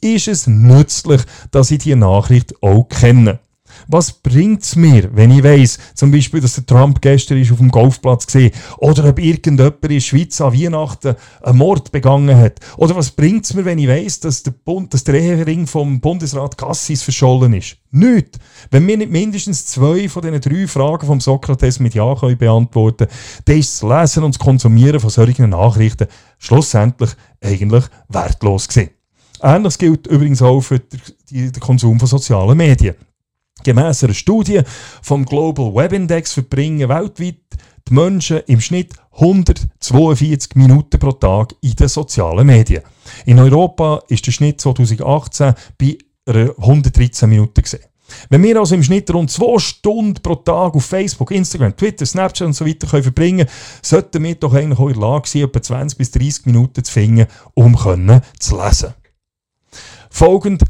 ist 0.00 0.28
es 0.28 0.46
nützlich, 0.46 1.22
dass 1.50 1.70
ich 1.70 1.78
die 1.78 1.96
Nachricht 1.96 2.62
auch 2.62 2.84
kenne? 2.84 3.40
Was 3.88 4.12
bringt 4.12 4.62
es 4.62 4.74
mir, 4.74 5.08
wenn 5.14 5.30
ich 5.30 5.44
weiss, 5.44 5.78
zum 5.94 6.10
Beispiel, 6.10 6.40
dass 6.40 6.54
der 6.54 6.66
Trump 6.66 7.00
gestern 7.00 7.38
ist 7.38 7.52
auf 7.52 7.58
dem 7.58 7.70
Golfplatz 7.70 8.26
gesehen 8.26 8.50
oder 8.78 9.08
ob 9.08 9.18
irgendjemand 9.18 9.82
in 9.82 9.88
der 9.88 10.00
Schweiz 10.00 10.40
an 10.40 10.52
Weihnachten 10.52 11.14
einen 11.42 11.58
Mord 11.58 11.92
begangen 11.92 12.36
hat? 12.36 12.58
Oder 12.76 12.96
was 12.96 13.12
bringt 13.12 13.44
es 13.44 13.54
mir, 13.54 13.64
wenn 13.64 13.78
ich 13.78 13.88
weiss, 13.88 14.18
dass 14.20 14.42
der, 14.42 14.50
Bund, 14.50 14.92
dass 14.92 15.04
der 15.04 15.14
Ehering 15.14 15.66
vom 15.66 16.00
Bundesrat 16.00 16.58
Cassis 16.58 17.02
verschollen 17.02 17.52
ist? 17.52 17.76
Nicht. 17.92 18.38
Wenn 18.70 18.86
wir 18.86 18.96
nicht 18.96 19.12
mindestens 19.12 19.66
zwei 19.66 20.08
von 20.08 20.22
diesen 20.22 20.40
drei 20.40 20.66
Fragen 20.66 21.06
vom 21.06 21.20
Sokrates 21.20 21.78
mit 21.78 21.94
Ja 21.94 22.14
können 22.14 22.36
beantworten 22.36 23.06
dann 23.44 23.58
ist 23.58 23.82
das 23.82 23.88
Lesen 23.88 24.24
und 24.24 24.34
das 24.34 24.38
Konsumieren 24.38 25.00
von 25.00 25.10
solchen 25.10 25.50
Nachrichten 25.50 26.08
schlussendlich 26.38 27.10
eigentlich 27.40 27.84
wertlos 28.08 28.68
gewesen. 28.68 28.90
Ähnliches 29.42 29.78
gilt 29.78 30.06
übrigens 30.06 30.42
auch 30.42 30.60
für 30.60 30.80
den 31.30 31.52
Konsum 31.60 31.98
von 31.98 32.08
sozialen 32.08 32.56
Medien. 32.56 32.96
Gemäss 33.64 34.04
einer 34.04 34.14
Studie 34.14 34.62
vom 35.02 35.24
Global 35.24 35.74
Web 35.74 35.92
Index 35.92 36.32
verbringen 36.32 36.88
weltweit 36.88 37.40
die 37.88 37.94
Menschen 37.94 38.40
im 38.46 38.60
Schnitt 38.60 38.92
142 39.12 40.54
Minuten 40.56 40.98
pro 40.98 41.12
Tag 41.12 41.54
in 41.62 41.74
den 41.74 41.88
sozialen 41.88 42.46
Medien. 42.46 42.82
In 43.24 43.38
Europa 43.38 44.02
ist 44.08 44.26
der 44.26 44.32
Schnitt 44.32 44.60
2018 44.60 45.54
bei 45.78 45.98
113 46.26 47.28
Minuten 47.28 47.62
gesehen. 47.62 47.84
Wenn 48.28 48.42
wir 48.42 48.58
also 48.58 48.74
im 48.74 48.82
Schnitt 48.82 49.12
rund 49.12 49.30
2 49.30 49.58
Stunden 49.58 50.22
pro 50.22 50.36
Tag 50.36 50.74
auf 50.74 50.84
Facebook, 50.84 51.30
Instagram, 51.30 51.76
Twitter, 51.76 52.06
Snapchat 52.06 52.46
und 52.46 52.52
so 52.52 52.66
weiter 52.66 52.86
können 52.86 53.46
sollten 53.82 54.22
wir 54.22 54.34
doch 54.36 54.54
eigentlich 54.54 54.78
auch 54.78 54.88
in 54.88 54.94
der 54.94 55.02
Lage 55.02 55.28
sein, 55.28 55.42
etwa 55.42 55.62
20 55.62 55.98
bis 55.98 56.10
30 56.12 56.46
Minuten 56.46 56.84
zu 56.84 56.92
finden, 56.92 57.26
um 57.54 57.76
zu 58.38 58.62
lesen. 58.62 58.94
Folgend 60.10 60.62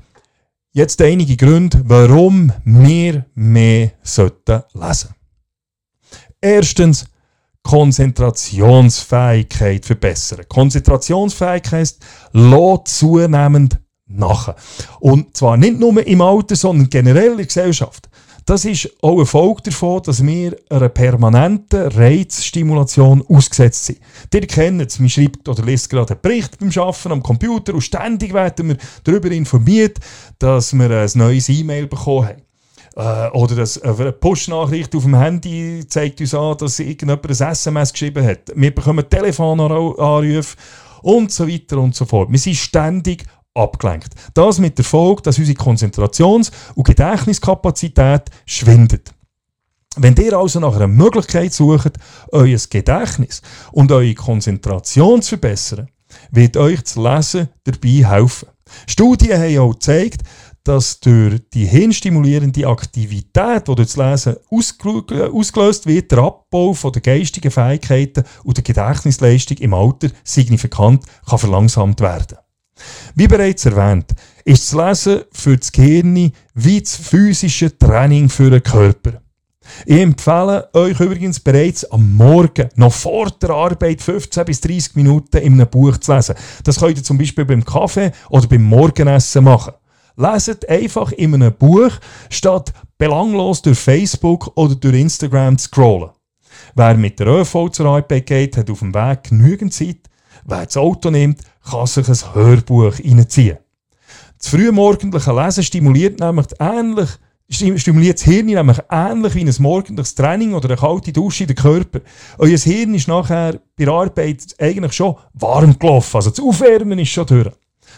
Jetzt 0.77 1.01
einige 1.01 1.39
Gründe, 1.39 1.81
warum 1.87 2.53
wir 2.67 3.25
mehr 3.35 3.93
sollten 4.03 4.63
lesen. 4.75 5.15
Erstens, 6.39 7.07
Konzentrationsfähigkeit 7.63 9.87
verbessern. 9.87 10.45
Konzentrationsfähigkeit 10.47 11.97
lässt 12.33 12.89
zunehmend 12.89 13.81
nach. 14.05 14.55
Und 15.01 15.35
zwar 15.35 15.57
nicht 15.57 15.81
nur 15.81 16.07
im 16.07 16.21
Alter, 16.21 16.57
sondern 16.57 16.91
generell 16.91 17.31
in 17.31 17.39
der 17.39 17.47
Gesellschaft. 17.47 18.11
Das 18.47 18.65
ist 18.65 18.89
auch 19.03 19.19
ein 19.19 19.27
Folge 19.27 19.63
davon, 19.63 20.03
dass 20.05 20.25
wir 20.25 20.57
einer 20.71 20.89
permanenten 20.89 21.89
Reizstimulation 21.89 23.25
ausgesetzt 23.29 23.87
sind. 23.87 23.99
Ihr 24.33 24.47
kennt 24.47 24.81
es, 24.83 25.01
man 25.01 25.09
schreibt 25.09 25.49
oder 25.49 25.65
liest 25.65 25.91
gerade 25.91 26.15
einen 26.15 26.21
Bericht 26.23 26.57
beim 26.61 26.71
Arbeiten 26.77 27.11
am 27.11 27.25
Computer 27.25 27.75
und 27.75 27.81
ständig 27.81 28.33
werden 28.33 28.69
wir 28.69 28.77
darüber 29.03 29.33
informiert, 29.33 29.99
dass 30.39 30.73
wir 30.75 30.89
ein 30.89 31.11
neues 31.15 31.49
E-Mail 31.49 31.89
bekommen 31.89 32.29
haben. 32.29 32.43
Äh, 32.95 33.37
oder 33.37 33.57
dass 33.57 33.83
eine 33.83 34.13
Push-Nachricht 34.13 34.95
auf 34.95 35.03
dem 35.03 35.17
Handy 35.17 35.85
zeigt 35.89 36.21
uns 36.21 36.33
an, 36.33 36.57
dass 36.57 36.79
irgendjemand 36.79 37.27
ein 37.27 37.49
SMS 37.51 37.93
geschrieben 37.93 38.25
hat. 38.25 38.53
Wir 38.55 38.73
bekommen 38.73 39.11
Telefonanrufe 39.11 40.57
und 41.03 41.33
so 41.33 41.49
weiter 41.49 41.79
und 41.79 41.97
so 41.97 42.05
fort. 42.05 42.31
Wir 42.31 42.39
sind 42.39 42.57
ständig 42.57 43.25
abgelenkt. 43.57 44.15
Das 44.35 44.59
mit 44.59 44.79
der 44.79 44.85
Folge, 44.85 45.23
dass 45.23 45.39
unsere 45.39 45.59
Konzentrations- 45.59 46.51
und 46.75 46.87
Gedächtniskapazität 46.87 48.31
schwindet. 48.45 49.13
Wenn 49.97 50.15
ihr 50.17 50.35
also 50.35 50.61
nach 50.61 50.77
einer 50.77 50.89
Möglichkeit 50.89 51.55
sucht, 51.55 51.93
euer 52.31 52.59
Gedächtnis 52.69 53.41
und 53.73 53.91
eure 53.91 54.15
Konzentration 54.15 55.23
zu 55.23 55.31
verbessern, 55.31 55.89
wird 56.31 56.57
euch 56.57 56.83
das 56.83 56.97
Lesen 56.97 57.49
dabei 57.65 58.07
helfen. 58.07 58.49
Studien 58.87 59.39
haben 59.39 59.59
auch 59.59 59.73
gezeigt, 59.73 60.23
dass 60.65 60.99
durch 60.99 61.41
die 61.55 61.65
hirnstimulierende 61.65 62.67
Aktivität, 62.67 63.69
die 63.69 63.75
durch 63.75 63.93
das 63.93 63.97
Lesen 63.97 64.37
ausgelöst 64.51 65.87
wird, 65.87 66.11
der 66.11 66.19
Abbau 66.19 66.75
von 66.75 66.93
der 66.93 67.03
geistigen 67.03 67.53
Fähigkeiten 67.53 68.25
und 68.43 68.57
der 68.57 68.65
Gedächtnisleistung 68.65 69.59
im 69.59 69.75
Alter 69.75 70.09
signifikant 70.25 71.05
kann 71.27 71.39
verlangsamt 71.39 72.01
werden. 72.01 72.39
Wie 73.15 73.29
bereits 73.29 73.67
erwähnt, 73.67 74.13
ist 74.45 74.73
das 74.73 75.05
Lesen 75.05 75.25
für 75.33 75.57
das 75.57 75.73
Gehirn 75.73 76.33
wie 76.55 76.81
das 76.81 76.97
physische 76.97 77.77
Training 77.77 78.29
für 78.29 78.51
den 78.51 78.63
Körper. 78.63 79.21
Ich 79.85 80.01
empfehle 80.01 80.69
euch 80.75 81.01
übrigens 81.01 81.41
bereits 81.41 81.85
am 81.91 82.15
Morgen, 82.15 82.69
noch 82.77 82.93
vor 82.93 83.31
der 83.31 83.51
Arbeit, 83.51 84.01
15 84.01 84.45
bis 84.45 84.61
30 84.61 84.95
Minuten 84.97 85.39
in 85.39 85.55
einem 85.55 85.69
Buch 85.69 85.97
zu 85.99 86.15
lesen. 86.15 86.37
Das 86.65 86.79
könnt 86.79 86.99
ihr 86.99 87.05
zum 87.05 87.19
Beispiel 87.19 87.45
beim 87.45 87.65
Kaffee 87.65 88.13
oder 88.31 88.47
beim 88.47 88.63
Morgenessen 88.63 89.45
machen. 89.45 89.75
Leset 90.17 90.69
einfach 90.69 91.13
in 91.13 91.35
einem 91.35 91.53
Buch, 91.53 91.91
statt 92.31 92.73
belanglos 92.97 93.61
durch 93.61 93.79
Facebook 93.79 94.51
oder 94.57 94.75
durch 94.75 94.95
Instagram 94.95 95.59
zu 95.59 95.69
scrollen. 95.69 96.11
Wer 96.75 96.97
mit 96.97 97.21
der 97.21 97.27
ÖV 97.27 97.71
zur 97.71 97.87
Arbeit 97.87 98.27
geht, 98.27 98.57
hat 98.57 98.71
auf 98.71 98.79
dem 98.79 98.95
Weg 98.95 99.25
genügend 99.25 99.75
Zeit. 99.75 100.09
Wer 100.49 100.65
das 100.65 100.77
Auto 100.77 101.11
nimmt, 101.11 101.41
kann 101.69 101.87
sich 101.87 102.09
ein 102.09 102.35
Hörbuch 102.35 102.95
reinziehen. 103.01 103.59
Das 104.39 104.49
frühmorgendliche 104.49 105.33
Lesen 105.33 105.65
stimuliert 105.65 106.21
nämlich 106.21 106.47
ähnlich 106.61 107.09
stimuliert 107.49 108.19
das 108.19 108.25
Hirn 108.25 108.47
nämlich 108.47 108.79
ähnlich 108.91 109.35
wie 109.35 109.45
ein 109.45 109.55
morgendliches 109.59 110.15
Training 110.15 110.55
oder 110.55 110.69
eine 110.69 110.77
kalte 110.77 111.13
Dusche 111.13 111.45
in 111.45 111.49
den 111.49 111.57
Körper. 111.57 112.01
Euer 112.39 112.59
Hirn 112.59 112.95
ist 112.95 113.09
nachher 113.09 113.61
bei 113.77 113.85
der 113.85 113.95
Arbeit 113.95 114.55
eigentlich 114.59 114.93
schon 114.93 115.17
warm 115.33 115.79
gelaufen, 115.79 116.17
also 116.17 116.31
das 116.31 116.41
Aufwärmen 116.41 116.99
ist 116.99 117.11
schon 117.11 117.27
durch. 117.27 117.53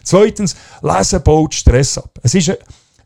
Zweitens, 0.04 0.54
Lesen 0.82 1.22
baut 1.22 1.54
Stress 1.54 1.98
ab. 1.98 2.18
Es 2.22 2.34
ist 2.34 2.50
eine, 2.50 2.58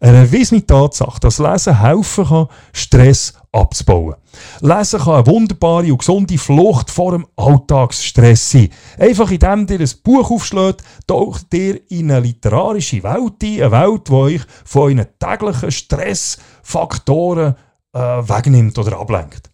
eine 0.02 0.18
erwiesene 0.18 0.66
Tatsache, 0.66 1.20
dass 1.20 1.38
Lesen 1.38 1.80
helfen 1.80 2.26
kann, 2.26 2.48
Stress 2.72 3.34
abzubauen. 3.52 4.16
Lesen 4.60 4.98
kann 5.00 5.14
eine 5.14 5.26
wunderbare 5.26 5.92
und 5.92 5.98
gesunde 5.98 6.38
Flucht 6.38 6.90
vor 6.90 7.12
dem 7.12 7.26
Alltagsstress 7.36 8.50
sein. 8.50 8.70
Einfach 8.98 9.30
indem 9.30 9.66
ihr 9.68 9.80
ein 9.80 9.90
Buch 10.02 10.30
aufschlägt, 10.30 10.82
taucht 11.06 11.54
ihr 11.54 11.80
in 11.90 12.10
eine 12.10 12.20
literarische 12.20 13.02
Welt 13.04 13.42
ein, 13.42 13.62
eine 13.62 13.70
Welt, 13.70 14.08
die 14.08 14.12
euch 14.12 14.40
von 14.64 14.82
euren 14.82 15.06
täglichen 15.20 15.70
Stressfaktoren 15.70 17.54
äh, 17.92 17.98
wegnimmt 17.98 18.76
oder 18.78 18.98
ablenkt. 18.98 19.50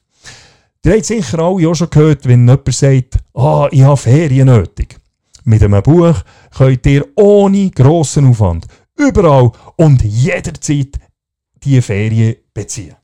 Ihr 0.84 0.92
habt 0.92 1.04
sicher 1.04 1.40
alle 1.40 1.68
auch 1.68 1.74
schon 1.74 1.90
gehört, 1.90 2.26
wenn 2.26 2.48
jemand 2.48 2.72
sagt, 2.72 3.18
ah, 3.34 3.68
ich 3.70 3.82
habe 3.82 3.96
Ferien 3.98 4.46
nötig. 4.46 4.96
Mit 5.44 5.62
einem 5.62 5.82
Buch 5.82 6.14
könnt 6.56 6.86
ihr 6.86 7.04
ohne 7.16 7.70
grossen 7.70 8.30
Aufwand 8.30 8.66
überall 8.98 9.52
und 9.76 10.02
jederzeit 10.02 10.98
diese 11.62 11.82
Ferien 11.82 12.36
beziehen. 12.52 12.96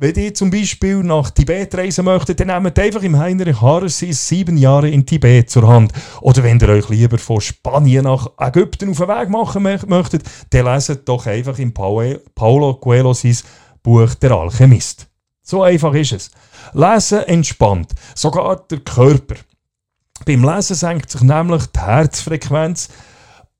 Wenn 0.00 0.14
ihr 0.14 0.32
zum 0.32 0.50
Beispiel 0.50 1.02
nach 1.02 1.30
Tibet 1.30 1.74
reisen 1.74 2.04
möchtet, 2.04 2.38
dann 2.38 2.62
nehmt 2.62 2.78
einfach 2.78 3.02
im 3.02 3.18
Heinrich 3.18 3.60
Harsis 3.60 4.28
sieben 4.28 4.56
Jahre 4.56 4.88
in 4.88 5.04
Tibet 5.04 5.50
zur 5.50 5.66
Hand. 5.66 5.92
Oder 6.20 6.44
wenn 6.44 6.60
ihr 6.60 6.68
euch 6.68 6.88
lieber 6.88 7.18
von 7.18 7.40
Spanien 7.40 8.04
nach 8.04 8.28
Ägypten 8.38 8.90
auf 8.90 8.98
den 8.98 9.08
Weg 9.08 9.28
machen 9.28 9.64
möchtet, 9.88 10.22
dann 10.50 10.66
leset 10.66 11.08
doch 11.08 11.26
einfach 11.26 11.58
im 11.58 11.74
Paulo 11.74 12.74
Coelho 12.74 13.12
sein 13.12 13.38
Buch 13.82 14.14
Der 14.14 14.30
Alchemist. 14.30 15.08
So 15.42 15.64
einfach 15.64 15.94
ist 15.94 16.12
es. 16.12 16.30
Lesen 16.74 17.24
entspannt, 17.24 17.92
sogar 18.14 18.64
der 18.70 18.78
Körper. 18.78 19.34
Beim 20.24 20.44
Lesen 20.44 20.76
senkt 20.76 21.10
sich 21.10 21.22
nämlich 21.22 21.66
die 21.74 21.80
Herzfrequenz 21.80 22.88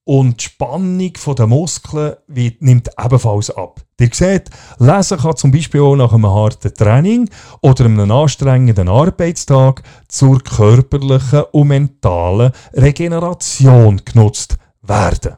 und 0.08 0.40
die 0.40 0.44
Spannung 0.44 1.12
der 1.36 1.46
Muskeln 1.46 2.16
wird, 2.28 2.62
nimmt 2.62 2.88
ebenfalls 2.98 3.50
ab. 3.50 3.82
Ihr 4.00 4.08
seht, 4.10 4.48
Lesen 4.78 5.18
kann 5.18 5.36
zum 5.36 5.52
Beispiel 5.52 5.82
auch 5.82 5.96
nach 5.96 6.14
einem 6.14 6.26
harten 6.26 6.72
Training 6.72 7.28
oder 7.60 7.84
einem 7.84 8.10
anstrengenden 8.10 8.88
Arbeitstag 8.88 9.82
zur 10.08 10.42
körperlichen 10.42 11.42
und 11.52 11.68
mentalen 11.68 12.52
Regeneration 12.72 14.00
genutzt 14.02 14.56
werden. 14.80 15.36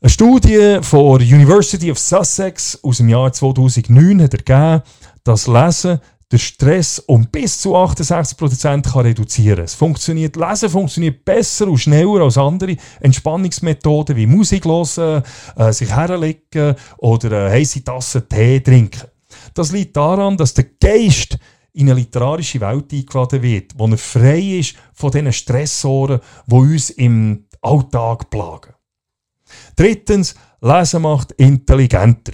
Eine 0.00 0.10
Studie 0.10 0.78
von 0.82 1.20
der 1.20 1.28
University 1.28 1.92
of 1.92 2.00
Sussex 2.00 2.76
aus 2.82 2.96
dem 2.96 3.08
Jahr 3.08 3.32
2009 3.32 4.20
hat 4.20 4.34
ergeben, 4.34 4.82
dass 5.22 5.46
Lesen 5.46 6.00
den 6.32 6.38
Stress 6.38 6.98
um 6.98 7.26
bis 7.26 7.60
zu 7.60 7.76
68% 7.76 8.90
kann 8.90 9.02
reduzieren 9.02 9.56
kann. 9.56 9.64
Es 9.64 9.74
funktioniert, 9.74 10.36
Lesen 10.36 10.70
funktioniert 10.70 11.24
besser 11.24 11.68
und 11.68 11.78
schneller 11.78 12.22
als 12.22 12.38
andere 12.38 12.76
Entspannungsmethoden 13.00 14.16
wie 14.16 14.26
Musik 14.26 14.64
hören, 14.64 15.22
äh, 15.56 15.72
sich 15.72 15.94
herlegen 15.94 16.74
oder 16.98 17.44
eine 17.44 17.50
heiße 17.50 17.84
Tasse 17.84 18.26
Tee 18.26 18.60
trinken. 18.60 19.08
Das 19.54 19.72
liegt 19.72 19.96
daran, 19.96 20.36
dass 20.36 20.54
der 20.54 20.66
Geist 20.80 21.38
in 21.74 21.90
eine 21.90 22.00
literarische 22.00 22.60
Welt 22.60 22.92
eingeladen 22.92 23.42
wird, 23.42 23.72
wo 23.76 23.86
er 23.86 23.98
frei 23.98 24.58
ist 24.58 24.74
von 24.94 25.10
diesen 25.10 25.32
Stressoren, 25.32 26.20
die 26.46 26.54
uns 26.54 26.90
im 26.90 27.46
Alltag 27.60 28.30
plagen. 28.30 28.74
Drittens, 29.76 30.34
Lesen 30.60 31.02
macht 31.02 31.32
intelligenter. 31.32 32.32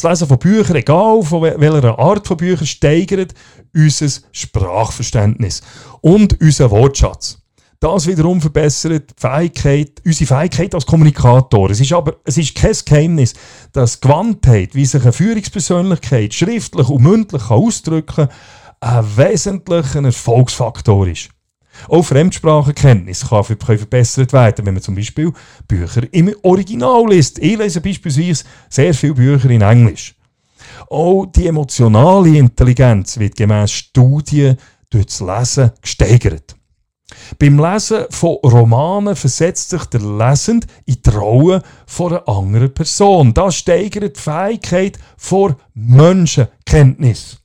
Das 0.00 0.08
Lesen 0.08 0.28
von 0.28 0.38
Büchern, 0.38 0.76
egal 0.76 1.24
von 1.24 1.42
welcher 1.42 1.98
Art 1.98 2.24
von 2.24 2.36
Büchern, 2.36 2.68
steigert 2.68 3.34
unser 3.74 4.20
Sprachverständnis 4.30 5.60
und 6.02 6.40
unseren 6.40 6.70
Wortschatz. 6.70 7.38
Das 7.80 8.06
wiederum 8.06 8.40
verbessert 8.40 9.10
die 9.10 9.20
Fähigkeit, 9.20 10.00
unsere 10.04 10.38
Fähigkeit 10.38 10.72
als 10.76 10.86
Kommunikator. 10.86 11.70
Es 11.70 11.80
ist 11.80 11.92
aber 11.92 12.14
es 12.24 12.38
ist 12.38 12.54
kein 12.54 12.76
Geheimnis, 12.84 13.34
dass 13.72 14.00
Gewandtheit, 14.00 14.76
wie 14.76 14.86
sich 14.86 15.02
eine 15.02 15.12
Führungspersönlichkeit 15.12 16.32
schriftlich 16.32 16.88
und 16.88 17.02
mündlich 17.02 17.50
ausdrücken 17.50 18.28
kann, 18.28 18.28
ein 18.78 19.16
wesentlicher 19.16 20.04
Erfolgsfaktor 20.04 21.08
ist. 21.08 21.30
Auch 21.88 22.02
Fremdsprachenkenntnis 22.02 23.28
kann, 23.28 23.44
kann 23.44 23.78
verbessert 23.78 24.32
werden, 24.32 24.66
wenn 24.66 24.74
man 24.74 24.82
zum 24.82 24.94
Beispiel 24.94 25.32
Bücher 25.66 26.02
im 26.12 26.34
Original 26.42 27.08
liest. 27.08 27.38
Ich 27.38 27.56
lese 27.56 27.80
beispielsweise 27.80 28.44
sehr 28.68 28.94
viele 28.94 29.14
Bücher 29.14 29.50
in 29.50 29.62
Englisch. 29.62 30.14
Auch 30.90 31.26
die 31.26 31.46
emotionale 31.46 32.36
Intelligenz 32.36 33.18
wird 33.18 33.36
gemäß 33.36 33.70
Studien 33.70 34.56
durch 34.90 35.06
das 35.06 35.20
Lesen 35.20 35.72
gesteigert. 35.80 36.56
Beim 37.38 37.58
Lesen 37.58 38.04
von 38.10 38.36
Romanen 38.42 39.16
versetzt 39.16 39.70
sich 39.70 39.84
der 39.86 40.00
Lesend 40.00 40.66
in 40.84 41.00
die 41.04 41.10
Rolle 41.10 41.62
von 41.86 42.12
einer 42.12 42.28
anderen 42.28 42.72
Person. 42.72 43.32
Das 43.32 43.56
steigert 43.56 44.16
die 44.16 44.20
Fähigkeit 44.20 44.98
vor 45.16 45.56
Menschenkenntnis. 45.74 47.38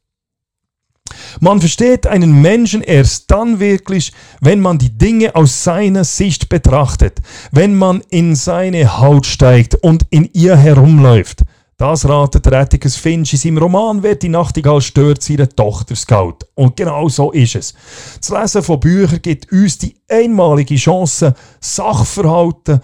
Man 1.40 1.60
versteht 1.60 2.08
einen 2.08 2.42
Menschen 2.42 2.82
erst 2.82 3.30
dann 3.30 3.60
wirklich, 3.60 4.14
wenn 4.42 4.60
man 4.60 4.78
die 4.78 4.98
Dinge 4.98 5.36
aus 5.36 5.64
seiner 5.64 6.04
Sicht 6.04 6.50
betrachtet, 6.50 7.20
wenn 7.52 7.76
man 7.76 8.02
in 8.10 8.36
seine 8.36 9.00
Haut 9.00 9.26
steigt 9.26 9.76
und 9.76 10.06
in 10.10 10.30
ihr 10.34 10.56
herumläuft. 10.56 11.44
Das 11.78 12.08
ratet 12.08 12.48
Atticus 12.48 12.96
Finch 12.96 13.34
in 13.34 13.40
seinem 13.40 13.58
Roman 13.58 14.04
«Wer 14.04 14.16
die 14.16 14.30
Nachtigall 14.30 14.80
stört 14.80 15.24
seine 15.24 15.50
Tochter 15.50 15.96
Scout». 15.96 16.38
Und 16.54 16.78
genau 16.78 17.10
so 17.10 17.32
ist 17.32 17.56
es. 17.56 17.74
Das 18.20 18.30
Lesen 18.30 18.64
von 18.64 18.80
Büchern 18.80 19.22
gibt 19.22 19.52
uns 19.52 19.80
die 19.80 19.96
einmalige 20.08 20.76
Chance, 20.76 21.34
Sachverhalten 21.60 22.80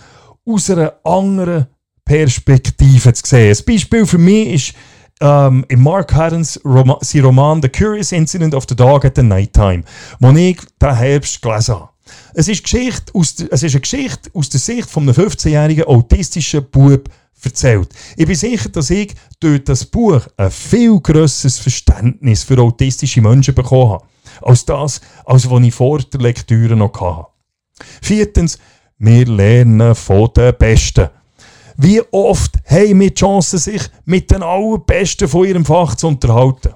aus 0.45 0.69
einer 0.69 0.95
anderen 1.03 1.67
Perspektive 2.03 3.13
zu 3.13 3.23
sehen. 3.25 3.55
Ein 3.55 3.65
Beispiel 3.65 4.05
für 4.05 4.17
mich 4.17 4.47
ist 4.47 4.73
ähm, 5.21 5.65
in 5.67 5.81
Mark 5.81 6.13
Haddons 6.13 6.59
Roma 6.63 6.97
sein 7.01 7.23
Roman 7.23 7.61
The 7.61 7.69
Curious 7.69 8.11
Incident 8.11 8.53
of 8.53 8.65
the 8.67 8.75
Dog 8.75 9.05
at 9.05 9.15
the 9.15 9.23
Nighttime, 9.23 9.83
den 10.19 10.37
ich 10.37 10.59
diesen 10.81 10.95
Herbst 10.95 11.41
gelesen 11.41 11.75
habe. 11.75 11.89
Es 12.33 12.47
ist, 12.47 12.63
Geschichte 12.63 13.13
aus 13.13 13.35
der, 13.35 13.51
es 13.51 13.63
ist 13.63 13.73
eine 13.73 13.81
Geschichte 13.81 14.29
aus 14.33 14.49
der 14.49 14.59
Sicht 14.59 14.89
von 14.89 15.03
einem 15.03 15.13
15-jährigen 15.13 15.85
autistischen 15.85 16.65
Bub 16.69 17.09
erzählt. 17.43 17.89
Ich 18.17 18.25
bin 18.25 18.35
sicher, 18.35 18.69
dass 18.69 18.89
ich 18.89 19.13
durch 19.39 19.63
das 19.63 19.85
Buch 19.85 20.21
ein 20.37 20.51
viel 20.51 20.99
grösseres 20.99 21.59
Verständnis 21.59 22.43
für 22.43 22.59
autistische 22.59 23.21
Menschen 23.21 23.55
bekommen 23.55 23.91
habe, 23.91 24.05
als 24.41 24.65
das, 24.65 25.01
als 25.25 25.49
was 25.49 25.61
ich 25.61 25.73
vor 25.73 25.99
der 25.99 26.19
Lektüre 26.19 26.75
noch 26.75 26.99
hatte. 26.99 27.27
Viertens, 28.01 28.57
wir 28.97 29.25
lernen 29.25 29.95
von 29.95 30.29
den 30.35 30.53
Besten. 30.57 31.09
Wie 31.81 32.01
oft 32.11 32.57
haben 32.65 32.99
wir 32.99 33.09
die 33.09 33.13
Chance, 33.13 33.57
sich 33.57 33.81
mit 34.03 34.29
den 34.31 34.43
Allerbesten 34.43 35.29
von 35.29 35.47
ihrem 35.47 35.63
Fach 35.63 35.95
zu 35.95 36.09
unterhalten? 36.09 36.73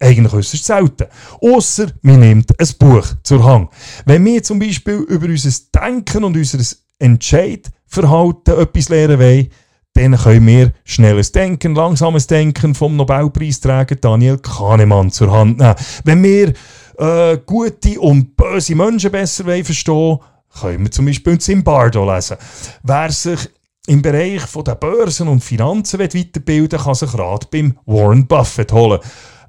Eigentlich 0.00 0.32
äußerst 0.32 0.64
selten. 0.64 1.06
Außer 1.40 1.92
man 2.02 2.18
nimmt 2.18 2.50
ein 2.58 2.68
Buch 2.76 3.06
zur 3.22 3.44
Hand. 3.44 3.70
Wenn 4.06 4.24
wir 4.24 4.42
zum 4.42 4.58
Beispiel 4.58 4.94
über 4.94 5.26
unser 5.26 5.52
Denken 5.72 6.24
und 6.24 6.36
unser 6.36 6.58
Entscheidverhalten 6.98 8.58
etwas 8.58 8.88
lernen 8.88 9.20
wollen, 9.20 9.50
dann 9.92 10.16
können 10.16 10.46
wir 10.48 10.72
schnelles 10.82 11.30
Denken, 11.30 11.76
langsames 11.76 12.26
Denken 12.26 12.74
vom 12.74 12.96
Nobelpreisträger 12.96 13.94
Daniel 13.94 14.38
Kahnemann 14.38 15.12
zur 15.12 15.30
Hand 15.30 15.58
nehmen. 15.58 15.76
Wenn 16.02 16.22
wir 16.24 16.54
äh, 16.98 17.38
gute 17.46 18.00
und 18.00 18.36
böse 18.36 18.74
Menschen 18.74 19.12
besser 19.12 19.44
verstehen 19.44 19.94
wollen, 19.94 20.18
können 20.60 20.82
wir 20.82 20.90
zum 20.90 21.06
Beispiel 21.06 21.38
Zimbardo 21.38 22.12
lesen. 22.12 22.36
Wer 22.82 23.12
sich 23.12 23.48
im 23.86 24.02
Bereich 24.02 24.42
der 24.46 24.74
Börsen 24.74 25.28
und 25.28 25.44
Finanzen 25.44 26.00
weiterbilden 26.00 26.78
kann 26.78 26.94
sich 26.94 27.12
Rat 27.14 27.50
beim 27.50 27.78
Warren 27.86 28.26
Buffett 28.26 28.72
holen. 28.72 29.00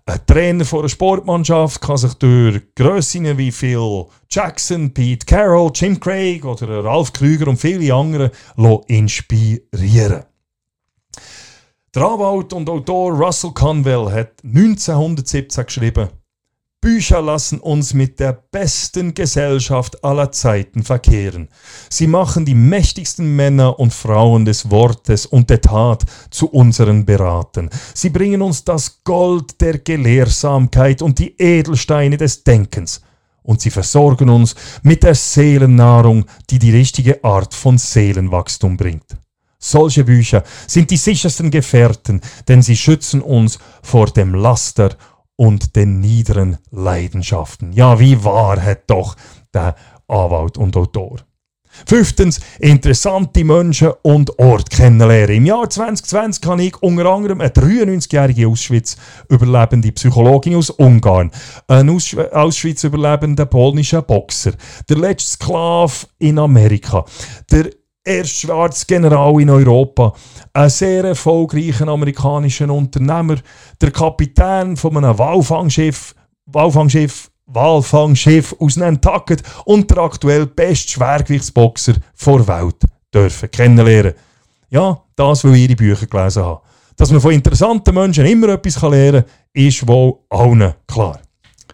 Ein 0.07 0.25
Trainer 0.27 0.65
von 0.65 0.79
einer 0.79 0.89
Sportmannschaft 0.89 1.81
kann 1.81 1.97
sich 1.97 2.13
durch 2.15 2.61
Grössinnen 2.75 3.37
wie 3.37 3.51
Phil 3.51 4.05
Jackson, 4.29 4.93
Pete 4.93 5.25
Carroll, 5.25 5.71
Jim 5.73 5.99
Craig 5.99 6.45
oder 6.45 6.83
Ralf 6.83 7.11
Krüger 7.11 7.47
und 7.47 7.57
viele 7.57 7.93
andere 7.93 8.31
inspirieren. 8.87 10.25
Der 11.95 12.03
Anwalt 12.03 12.53
und 12.53 12.69
Autor 12.69 13.13
Russell 13.13 13.51
Conwell 13.51 14.11
hat 14.11 14.43
1917 14.43 15.65
geschrieben, 15.65 16.09
Bücher 16.85 17.19
lassen 17.19 17.59
uns 17.59 17.95
mit 17.95 18.19
der 18.19 18.33
besten 18.51 19.15
Gesellschaft 19.15 20.03
aller 20.03 20.31
Zeiten 20.31 20.83
verkehren. 20.83 21.49
Sie 21.89 22.05
machen 22.05 22.45
die 22.45 22.53
mächtigsten 22.53 23.35
Männer 23.35 23.79
und 23.79 23.91
Frauen 23.91 24.45
des 24.45 24.69
Wortes 24.69 25.25
und 25.25 25.49
der 25.49 25.61
Tat 25.61 26.03
zu 26.29 26.47
unseren 26.47 27.03
Beraten. 27.03 27.71
Sie 27.95 28.11
bringen 28.11 28.43
uns 28.43 28.65
das 28.65 29.03
Gold 29.03 29.59
der 29.61 29.79
Gelehrsamkeit 29.79 31.01
und 31.01 31.17
die 31.17 31.35
Edelsteine 31.41 32.17
des 32.17 32.43
Denkens. 32.43 33.01
Und 33.41 33.61
sie 33.61 33.71
versorgen 33.71 34.29
uns 34.29 34.53
mit 34.83 35.01
der 35.01 35.15
Seelennahrung, 35.15 36.25
die 36.51 36.59
die 36.59 36.69
richtige 36.71 37.23
Art 37.23 37.55
von 37.55 37.79
Seelenwachstum 37.79 38.77
bringt. 38.77 39.17
Solche 39.57 40.03
Bücher 40.03 40.43
sind 40.67 40.91
die 40.91 40.97
sichersten 40.97 41.49
Gefährten, 41.49 42.21
denn 42.47 42.61
sie 42.61 42.77
schützen 42.77 43.23
uns 43.23 43.57
vor 43.81 44.05
dem 44.05 44.35
Laster 44.35 44.95
und 45.35 45.75
den 45.75 45.99
niederen 45.99 46.57
Leidenschaften. 46.71 47.73
Ja, 47.73 47.99
wie 47.99 48.23
wahr 48.23 48.61
hat 48.61 48.83
doch 48.87 49.15
der 49.53 49.75
Anwalt 50.07 50.57
und 50.57 50.77
Autor. 50.77 51.17
Fünftens, 51.85 52.39
interessante 52.59 53.43
Menschen 53.43 53.91
und 54.01 54.39
Orte 54.39 54.75
kennenlernen. 54.75 55.35
Im 55.35 55.45
Jahr 55.45 55.69
2020 55.69 56.45
habe 56.45 56.63
ich 56.63 56.81
unter 56.81 57.05
anderem 57.05 57.41
eine 57.41 57.49
93-jährige 57.49 58.47
Auschwitz-überlebende 58.47 59.91
Psychologin 59.91 60.55
aus 60.55 60.69
Ungarn, 60.69 61.31
einen 61.67 61.89
Auschwitz-überlebenden 61.89 63.49
polnischen 63.49 64.03
Boxer, 64.05 64.53
der 64.89 64.97
letzte 64.97 65.33
Sklav 65.33 66.07
in 66.17 66.39
Amerika, 66.39 67.03
der 67.51 67.69
erst 68.05 68.39
schwarze 68.39 68.85
General 68.85 69.41
in 69.41 69.49
Europa, 69.49 70.13
ein 70.53 70.69
sehr 70.69 71.03
erfolgreicher 71.03 71.87
amerikanischer 71.87 72.69
Unternehmer, 72.69 73.37
der 73.81 73.91
Kapitän 73.91 74.77
von 74.77 74.95
einem 74.95 75.17
Walfangschiff, 75.17 76.15
Walfangschiff, 76.45 77.31
Walfangschiff 77.47 78.55
aus 78.59 78.77
Nantucket 78.77 79.43
und 79.65 79.89
der 79.89 79.97
aktuell 79.97 80.45
beste 80.45 80.91
Schwergewichtsboxer 80.91 81.95
vor 82.13 82.47
Welt 82.47 82.77
dürfen 83.13 83.51
kennenlernen. 83.51 84.13
Ja, 84.69 85.01
das, 85.15 85.43
weil 85.43 85.55
ich 85.55 85.63
ihre 85.63 85.75
Bücher 85.75 86.05
gelesen 86.05 86.43
habe. 86.43 86.61
Dass 86.97 87.11
man 87.11 87.21
von 87.21 87.31
interessanten 87.33 87.93
Menschen 87.93 88.25
immer 88.25 88.49
etwas 88.49 88.81
lernen 88.81 89.23
kann, 89.23 89.31
ist 89.53 89.87
wohl 89.87 90.19
allen 90.29 90.73
klar. 90.87 91.19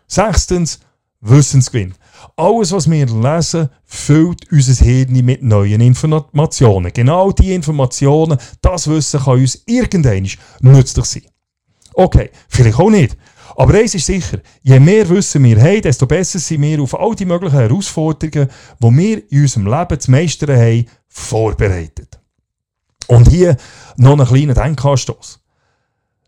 Sechstens, 0.07 0.79
Wissensgewinn. 1.21 1.93
Alles, 2.36 2.71
was 2.71 2.89
wir 2.89 3.05
lesen, 3.05 3.69
füllt 3.84 4.51
unser 4.51 4.84
Hirn 4.84 5.25
mit 5.25 5.43
neuen 5.43 5.81
Informationen. 5.81 6.91
Genau 6.93 7.31
diese 7.31 7.53
Informationen, 7.53 8.38
das 8.62 8.88
Wissen 8.88 9.19
kann 9.19 9.39
uns 9.39 9.62
irgendwann 9.65 10.27
nützlich 10.62 11.05
sein. 11.05 11.23
Okay, 11.93 12.29
vielleicht 12.47 12.79
auch 12.79 12.89
nicht. 12.89 13.17
Aber 13.55 13.73
eins 13.73 13.95
ist 13.95 14.05
sicher, 14.05 14.39
je 14.63 14.79
mehr 14.79 15.07
Wissen 15.10 15.43
wir 15.43 15.62
haben, 15.62 15.81
desto 15.81 16.05
besser 16.07 16.39
sind 16.39 16.62
wir 16.62 16.81
auf 16.81 16.97
all 16.97 17.15
die 17.15 17.25
möglichen 17.25 17.57
Herausforderungen, 17.57 18.49
die 18.81 18.97
wir 18.97 19.31
in 19.31 19.41
unserem 19.41 19.67
Leben 19.67 19.99
zu 19.99 20.12
meistern 20.12 20.57
haben, 20.57 20.86
vorbereitet. 21.07 22.19
Und 23.07 23.27
hier 23.27 23.57
noch 23.97 24.13
einen 24.13 24.27
kleinen 24.27 24.55
Denkanstoss. 24.55 25.39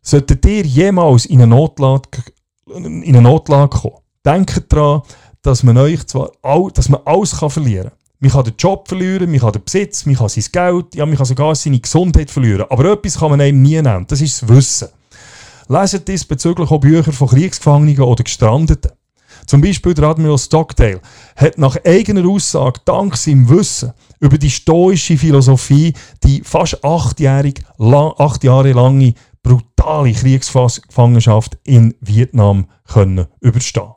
Solltet 0.02 0.46
ihr 0.46 0.66
jemals 0.66 1.26
in 1.26 1.42
eine 1.42 1.48
Notlage, 1.48 2.24
in 2.68 3.04
eine 3.06 3.22
Notlage 3.22 3.80
kommen, 3.80 3.98
denkt 4.26 4.72
daran, 4.72 5.04
dass 5.44 5.62
man 5.62 5.78
euch 5.78 6.06
zwar 6.08 6.32
all, 6.42 6.72
dass 6.74 6.90
man 6.90 7.02
alles 7.06 7.38
kann 7.38 7.50
verlieren 7.50 7.90
kann. 7.90 7.98
Man 8.20 8.32
kann 8.32 8.46
den 8.46 8.56
Job 8.58 8.88
verlieren, 8.88 9.30
man 9.30 9.40
kann 9.40 9.52
den 9.52 9.64
Besitz, 9.64 10.06
man 10.06 10.16
kann 10.16 10.30
sein 10.30 10.46
Geld, 10.52 10.96
ja, 10.96 11.06
man 11.06 11.18
kann 11.18 11.26
sogar 11.26 11.54
seine 11.56 11.80
Gesundheit 11.80 12.32
verlieren. 12.32 12.66
Aber 12.70 12.86
etwas 12.86 13.20
kann 13.20 13.32
man 13.32 13.42
einem 13.42 13.62
nie 13.62 13.82
nehmen, 13.82 14.08
das 14.08 14.22
ist 14.22 14.42
das 14.42 14.50
Wissen. 14.50 14.88
Leset 15.68 16.08
diesbezüglich 16.08 16.72
auch 16.72 16.80
Bücher 16.80 17.12
von 17.12 17.28
Kriegsgefangenen 17.28 18.00
oder 18.00 18.24
Gestrandeten. 18.24 18.92
Zum 19.46 19.60
Beispiel 19.60 19.94
der 19.94 20.06
Admiral 20.06 20.38
Stockdale 20.38 21.02
hat 21.36 21.58
nach 21.58 21.76
eigener 21.84 22.28
Aussage 22.30 22.80
dank 22.86 23.18
seinem 23.18 23.50
Wissen 23.50 23.92
über 24.22 24.38
die 24.38 24.50
stoische 24.50 25.18
Philosophie 25.18 25.94
die 26.24 26.42
fast 26.44 26.84
acht, 26.84 27.22
acht 27.22 28.44
Jahre 28.44 28.72
lange 28.72 29.14
brutale 29.42 30.14
Kriegsgefangenschaft 30.14 31.58
in 31.66 31.94
Vietnam 32.00 32.68
können 32.88 33.28
überstehen. 33.42 33.92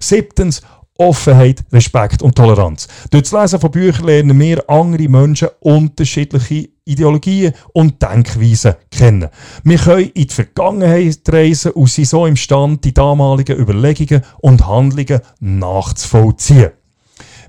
Siebtens, 0.00 0.62
Offenheit, 0.98 1.64
Respekt 1.72 2.22
und 2.22 2.36
Toleranz. 2.36 2.86
Durch 3.10 3.24
das 3.24 3.32
Lesen 3.32 3.60
von 3.60 3.70
Büchern 3.70 4.06
lernen 4.06 4.38
wir 4.38 4.68
andere 4.68 5.08
Menschen 5.08 5.48
unterschiedliche 5.60 6.68
Ideologien 6.84 7.54
und 7.72 8.02
Denkweisen 8.02 8.74
kennen. 8.90 9.30
Wir 9.64 9.78
können 9.78 10.10
in 10.14 10.26
die 10.26 10.34
Vergangenheit 10.34 11.20
reisen 11.28 11.72
und 11.72 11.90
sind 11.90 12.08
so 12.08 12.26
imstande, 12.26 12.78
die 12.78 12.94
damaligen 12.94 13.58
Überlegungen 13.58 14.22
und 14.40 14.66
Handlungen 14.66 15.20
nachzuvollziehen. 15.40 16.72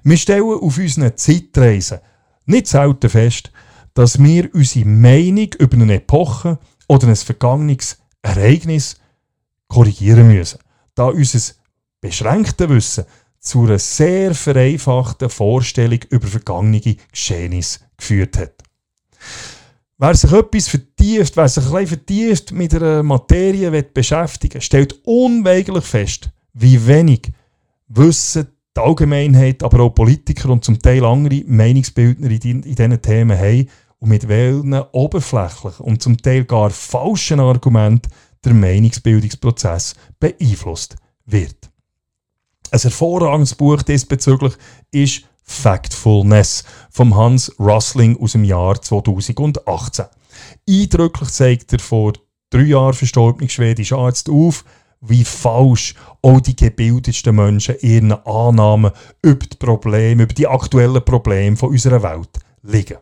Wir 0.04 0.18
stellen 0.18 0.44
auf 0.44 0.78
unseren 0.78 1.16
Zeitreisen 1.16 2.00
nicht 2.46 2.68
selten 2.68 3.10
fest, 3.10 3.52
dass 3.94 4.22
wir 4.22 4.50
unsere 4.54 4.86
Meinung 4.86 5.50
über 5.60 5.78
eine 5.78 5.96
Epoche 5.96 6.60
oder 6.88 7.08
ein 7.08 7.16
vergangenes 7.16 7.98
Ereignis 8.22 8.98
korrigieren 9.68 10.28
müssen, 10.28 10.60
da 10.96 11.06
unser 11.06 11.54
beschränktes 12.04 12.70
Wissen 12.70 13.06
zu 13.40 13.64
einer 13.64 13.80
sehr 13.80 14.36
vereinfachten 14.36 15.30
Vorstellung 15.30 16.00
über 16.10 16.28
vergangene 16.28 16.82
Geschehnisse 17.12 17.80
geführt 17.98 18.38
hat. 18.38 18.54
Wer 19.98 20.16
sich 20.16 20.32
etwas 20.32 20.68
vertieft, 20.68 21.38
wer 21.38 21.48
sich 21.48 21.74
ein 21.74 21.88
vertieft 21.88 22.52
mit 22.52 22.74
einer 22.76 23.04
Materie 23.04 23.84
beschäftigen 23.84 24.62
stellt 24.62 25.00
unweigerlich 25.06 25.86
fest, 25.86 26.30
wie 26.54 26.86
wenig 26.88 27.32
Wissen 27.88 28.48
die 28.76 28.82
Allgemeinheit, 28.82 29.64
aber 29.64 29.82
auch 29.82 29.92
Politiker 29.92 30.50
und 30.50 30.66
zum 30.66 30.80
Teil 30.80 31.06
andere 31.06 31.44
Meinungsbildner 31.46 32.32
in, 32.32 32.62
diesen 32.64 33.02
Themen 33.02 33.38
haben 33.38 33.68
und 34.00 34.10
mit 34.10 34.28
welchen 34.28 34.74
oberflächlichen 34.74 35.86
und 35.86 36.02
zum 36.02 36.18
Teil 36.18 36.44
gar 36.44 36.70
falschen 36.70 37.40
Argumenten 37.40 38.12
der 38.44 38.54
Meinungsbildungsprozess 38.54 39.96
beeinflusst 40.20 40.96
wird. 41.26 41.73
Ein 42.74 42.80
hervorragendes 42.80 43.54
Buch 43.54 43.84
diesbezüglich 43.84 44.54
ist 44.90 45.26
Factfulness 45.44 46.64
von 46.90 47.16
Hans 47.16 47.54
Rosling 47.60 48.20
aus 48.20 48.32
dem 48.32 48.44
Jahr 48.44 48.82
2018. 48.82 50.06
Eindrücklich 50.68 51.30
zeigt 51.30 51.72
er 51.72 51.78
vor 51.78 52.14
drei 52.50 52.64
Jahren 52.64 52.96
verstorbenen 52.96 53.48
schwedischen 53.48 54.00
Arzt 54.00 54.28
auf, 54.28 54.66
wie 55.02 55.24
falsch 55.24 55.94
auch 56.24 56.42
die 56.42 56.56
gebildetsten 56.56 57.36
Menschen 57.36 57.76
ihren 57.82 58.12
Annahmen 58.12 58.92
über 59.22 59.46
die 59.46 59.58
Probleme, 59.58 60.24
über 60.24 60.34
die 60.34 60.48
aktuellen 60.48 61.06
Probleme 61.06 61.56
von 61.56 61.70
unserer 61.70 62.02
Welt 62.02 62.40
liegen. 62.64 62.98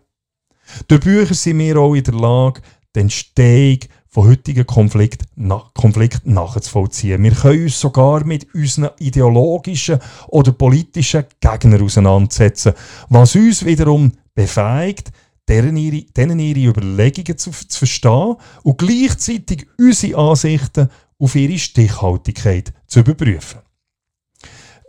Durch 0.89 0.99
Bücher 0.99 1.33
sind 1.33 1.59
wir 1.59 1.77
auch 1.77 1.95
in 1.95 2.03
der 2.03 2.15
Lage, 2.15 2.61
den 2.93 3.09
Steg 3.09 3.87
von 4.11 4.27
heutigen 4.27 4.65
Konflikten 4.65 5.47
nach, 5.47 5.73
Konflikt 5.73 6.25
nachzuvollziehen. 6.25 7.23
Wir 7.23 7.31
können 7.31 7.63
uns 7.63 7.79
sogar 7.79 8.25
mit 8.25 8.53
unseren 8.53 8.89
ideologischen 8.99 9.99
oder 10.27 10.51
politischen 10.51 11.23
Gegnern 11.39 11.81
auseinandersetzen, 11.81 12.73
was 13.09 13.35
uns 13.35 13.65
wiederum 13.65 14.11
befähigt, 14.35 15.11
deren 15.47 15.77
ihre, 15.77 16.03
denen 16.03 16.39
ihre 16.39 16.71
Überlegungen 16.71 17.37
zu, 17.37 17.51
zu 17.51 17.77
verstehen 17.77 18.35
und 18.63 18.77
gleichzeitig 18.77 19.67
unsere 19.77 20.17
Ansichten 20.17 20.89
auf 21.17 21.35
ihre 21.35 21.57
Stichhaltigkeit 21.57 22.73
zu 22.87 22.99
überprüfen. 22.99 23.61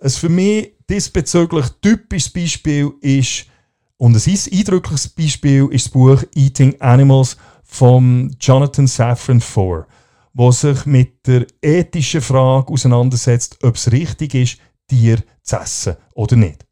Ein 0.00 0.10
für 0.10 0.28
mich 0.28 0.72
diesbezüglich 0.90 1.66
typisches 1.80 2.30
Beispiel 2.30 2.92
ist, 3.00 3.46
und 3.98 4.16
ein 4.16 4.32
eindrückliches 4.52 5.08
Beispiel 5.10 5.68
ist 5.70 5.86
das 5.86 5.92
Buch 5.92 6.24
Eating 6.34 6.80
Animals 6.80 7.36
von 7.72 8.36
Jonathan 8.38 8.86
Safran 8.86 9.40
Foer, 9.40 9.86
wo 10.34 10.52
sich 10.52 10.84
mit 10.84 11.26
der 11.26 11.46
ethischen 11.62 12.20
Frage 12.20 12.70
auseinandersetzt, 12.70 13.58
ob 13.62 13.76
es 13.76 13.90
richtig 13.90 14.34
ist, 14.34 14.58
Tier 14.88 15.22
zu 15.42 15.56
essen 15.56 15.96
oder 16.12 16.36
nicht. 16.36 16.66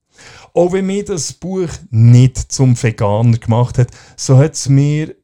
Auch 0.52 0.74
wenn 0.74 0.86
mir 0.86 1.02
das 1.02 1.32
Buch 1.32 1.70
nicht 1.90 2.36
zum 2.52 2.80
Veganer 2.80 3.38
gemacht 3.38 3.78
hat, 3.78 3.88
so 4.14 4.36
hat 4.36 4.52
es 4.52 4.68
mir 4.68 5.14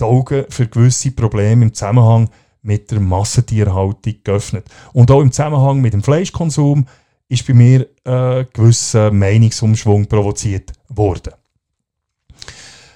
die 0.00 0.04
Augen 0.04 0.46
für 0.48 0.66
gewisse 0.66 1.12
Probleme 1.12 1.66
im 1.66 1.74
Zusammenhang 1.74 2.28
mit 2.62 2.90
der 2.90 2.98
Massentierhaltung 2.98 4.14
geöffnet. 4.24 4.66
Und 4.92 5.12
auch 5.12 5.20
im 5.20 5.30
Zusammenhang 5.30 5.80
mit 5.80 5.92
dem 5.92 6.02
Fleischkonsum 6.02 6.86
ist 7.28 7.46
bei 7.46 7.54
mir 7.54 7.86
ein 8.04 8.48
gewisser 8.52 9.12
Meinungsumschwung 9.12 10.06
provoziert 10.06 10.72
worden. 10.88 11.34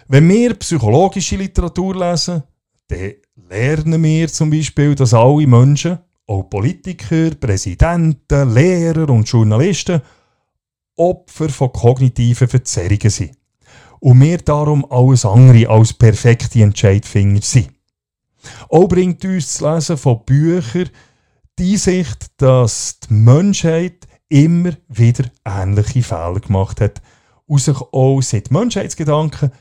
Wenn 0.09 0.29
wir 0.29 0.55
psychologische 0.55 1.37
Literatur 1.37 1.97
lesen, 1.97 2.43
dann 2.89 3.15
lernen 3.49 4.03
wir 4.03 4.29
zum 4.29 4.51
Beispiel, 4.51 4.95
dass 4.95 5.15
alle 5.15 5.47
Menschen, 5.47 5.99
auch 6.27 6.43
Politiker, 6.43 7.31
Präsidenten, 7.35 8.53
Lehrer 8.53 9.09
und 9.09 9.29
Journalisten, 9.29 10.03
Opfer 10.97 11.49
von 11.49 11.73
kognitiven 11.73 12.49
Verzerrungen 12.49 13.11
sind. 13.11 13.37
Und 14.01 14.21
wir 14.21 14.39
darum 14.39 14.85
alles 14.91 15.25
andere 15.25 15.69
als 15.69 15.93
perfekte 15.95 16.63
Entscheidfinger 16.63 17.41
sind. 17.43 17.71
Auch 18.69 18.89
bringt 18.89 19.25
uns 19.25 19.59
das 19.59 19.61
Lesen 19.61 19.97
von 19.97 20.25
Büchern 20.25 20.91
die 21.59 21.73
Einsicht, 21.73 22.27
dass 22.37 22.99
die 23.01 23.15
Menschheit 23.15 24.07
immer 24.29 24.73
wieder 24.89 25.25
ähnliche 25.47 26.03
Fehler 26.03 26.41
gemacht 26.41 26.81
hat 26.81 27.01
und 27.47 27.61
sich 27.61 27.77
auch 27.77 28.21
seit 28.21 28.51
Menschheitsgedanken 28.51 29.53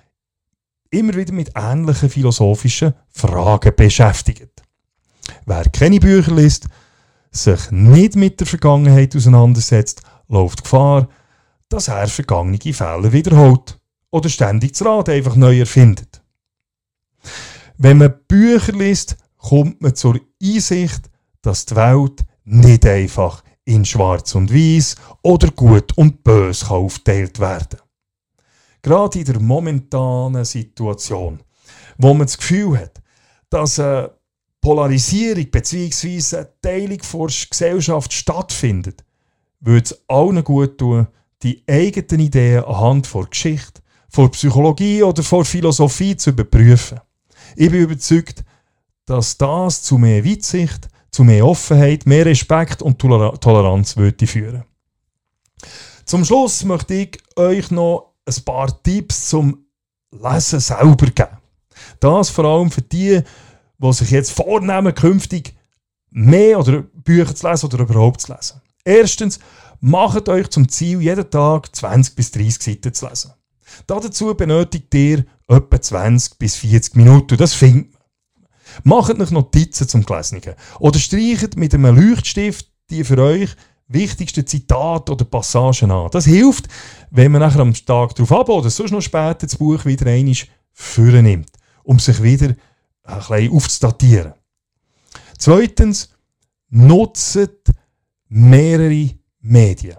immer 0.94 1.16
wieder 1.16 1.34
mit 1.34 1.52
ähnlichen 1.56 2.10
philosophischen 2.10 2.94
Fragen 3.10 3.76
beschäftigt. 3.76 4.64
Wer 5.46 5.64
keine 5.70 6.00
Bücher 6.00 6.34
liest, 6.34 6.68
sich 7.32 7.72
nicht 7.72 8.16
mit 8.16 8.40
der 8.40 8.48
Vergangenheit 8.48 9.16
auseinandersetzt, 9.16 10.04
läuft 10.28 10.64
Gefahr, 10.64 11.08
dass 11.70 11.88
er 11.88 12.08
vergangene 12.08 12.74
Fälle 12.74 13.12
wiederholt 13.12 13.80
oder 14.12 14.30
ständig 14.30 14.74
das 14.74 14.86
Rad 14.86 15.10
einfach 15.10 15.36
neu 15.36 15.60
erfindet. 15.60 16.22
Wenn 17.78 17.98
man 17.98 18.14
Bücher 18.28 18.74
liest, 18.74 19.18
kommt 19.38 19.82
man 19.82 19.96
zur 19.96 20.20
Einsicht, 20.42 21.10
dass 21.42 21.66
die 21.66 21.76
Welt 21.76 22.24
nicht 22.44 22.86
einfach 22.86 23.44
in 23.66 23.86
Schwarz 23.86 24.36
und 24.36 24.54
Weiß 24.54 24.96
oder 25.24 25.50
Gut 25.50 25.98
und 25.98 26.24
Bös 26.24 26.70
aufgeteilt 26.70 27.40
werden 27.40 27.80
gerade 28.84 29.20
in 29.20 29.26
der 29.26 29.40
momentanen 29.40 30.46
Situation, 30.46 31.40
wo 31.98 32.14
man 32.14 32.28
das 32.28 32.38
Gefühl 32.38 32.78
hat, 32.78 33.02
dass 33.50 33.80
eine 33.80 34.12
Polarisierung 34.62 35.50
bzw. 35.50 36.38
eine 36.38 36.50
Teilung 36.62 37.00
der 37.00 37.48
Gesellschaft 37.50 38.14
stattfindet, 38.14 39.04
würde 39.60 39.86
es 39.86 40.04
allen 40.08 40.44
gut 40.44 40.78
tun, 40.78 41.08
die 41.42 41.64
eigenen 41.68 42.28
Ideen 42.28 42.64
anhand 42.64 43.08
von 43.08 43.30
Geschichte, 43.30 43.82
von 44.10 44.30
Psychologie 44.32 45.02
oder 45.04 45.24
von 45.24 45.44
Philosophie 45.44 46.16
zu 46.16 46.30
überprüfen. 46.30 47.00
Ich 47.56 47.70
bin 47.72 47.82
überzeugt, 47.82 48.44
dass 49.06 49.38
das 49.38 49.82
zu 49.82 49.98
mehr 49.98 50.24
Weitsicht, 50.24 50.88
zu 51.12 51.24
mehr 51.24 51.46
Offenheit, 51.46 52.06
mehr 52.06 52.26
Respekt 52.26 52.82
und 52.82 53.00
Toleranz 53.00 53.98
würde 53.98 54.28
führen. 54.28 54.64
Zum 56.06 56.26
Schluss 56.26 56.64
möchte 56.64 56.94
ich 56.94 57.18
euch 57.36 57.72
noch 57.72 58.13
ein 58.26 58.44
paar 58.46 58.84
Tipps 58.84 59.30
zum 59.30 59.66
Lesen 60.12 60.60
selber 60.60 61.08
geben. 61.08 61.38
Das 62.00 62.30
vor 62.30 62.46
allem 62.46 62.72
für 62.72 62.82
die, 62.82 63.22
die 63.78 63.94
sich 63.94 64.12
jetzt 64.12 64.32
vornehmen, 64.32 64.94
künftig 64.94 65.56
mehr 66.12 66.60
oder 66.60 66.82
Bücher 66.82 67.36
zu 67.36 67.48
lesen 67.48 67.66
oder 67.66 67.80
überhaupt 67.80 68.22
zu 68.22 68.34
lesen. 68.34 68.62
Erstens, 68.86 69.40
macht 69.80 70.30
euch 70.30 70.50
zum 70.50 70.70
Ziel, 70.70 71.02
jeden 71.02 71.30
Tag 71.30 71.76
20 71.76 72.16
bis 72.16 72.32
30 72.32 72.62
Seiten 72.62 72.94
zu 72.94 73.08
lesen. 73.08 73.34
Dazu 73.88 74.34
benötigt 74.36 74.94
ihr 74.94 75.26
etwa 75.48 75.82
20 75.82 76.38
bis 76.38 76.56
40 76.58 76.96
Minuten. 76.96 77.38
Das 77.38 77.54
findet 77.54 77.92
man. 77.94 78.04
Macht 78.84 79.20
euch 79.20 79.32
Notizen 79.32 79.88
zum 79.88 80.06
Gelesenen. 80.06 80.56
Oder 80.80 81.00
streicht 81.00 81.58
mit 81.58 81.74
einem 81.74 81.96
Leuchtstift 81.96 82.74
die 82.90 83.04
für 83.04 83.18
euch 83.18 83.56
wichtigsten 83.88 84.48
Zitate 84.48 85.12
oder 85.12 85.26
Passagen 85.26 85.92
an. 85.92 86.10
Das 86.12 86.26
hilft, 86.26 86.68
wenn 87.12 87.32
man 87.32 87.42
nachher 87.42 87.62
am 87.62 87.74
Tag 87.74 88.16
darauf 88.16 88.32
ab 88.32 88.50
oder 88.50 88.70
sonst 88.70 88.92
noch 88.92 89.02
später 89.02 89.46
das 89.46 89.56
Buch 89.56 89.86
wieder 89.86 90.08
einmal 90.08 91.22
nimmt, 91.22 91.52
um 91.84 92.00
sich 92.00 92.22
wieder 92.22 92.56
ein 93.04 93.18
bisschen 93.18 93.52
aufzudatieren. 93.52 94.34
Zweitens, 95.38 96.10
nutzt 96.70 97.72
mehrere 98.30 99.10
Medien. 99.42 99.98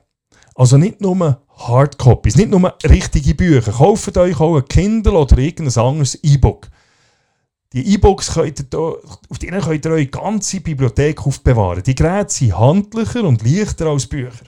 Also 0.55 0.77
nicht 0.77 1.01
nur 1.01 1.43
Hardcopies, 1.57 2.37
nicht 2.37 2.51
nur 2.51 2.75
richtige 2.85 3.35
Bücher. 3.35 3.73
Kauft 3.73 4.17
euch 4.17 4.41
auch 4.41 4.57
ein 4.57 4.65
Kindle 4.67 5.13
oder 5.13 5.39
irgendein 5.39 5.85
anderes 5.85 6.15
E-Book. 6.23 6.69
Die 7.75 7.95
E-Books 7.95 8.39
auf 8.39 9.39
denen 9.41 9.61
könnt 9.61 9.85
ihr 9.85 9.91
eure 9.91 10.07
ganze 10.07 10.61
Bibliothek 10.61 11.27
aufbewahren. 11.27 11.83
Die 11.83 11.97
Geräte 11.97 12.33
sind 12.33 12.57
handlicher 12.57 13.25
und 13.25 13.43
leichter 13.43 13.87
als 13.87 14.07
Bücher. 14.07 14.45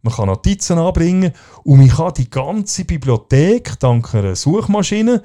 Man 0.00 0.14
kann 0.14 0.28
Notizen 0.28 0.78
anbringen 0.78 1.32
und 1.64 1.80
man 1.80 1.88
kann 1.90 2.14
die 2.14 2.30
ganze 2.30 2.86
Bibliothek 2.86 3.78
dank 3.78 4.14
einer 4.14 4.34
Suchmaschine 4.34 5.22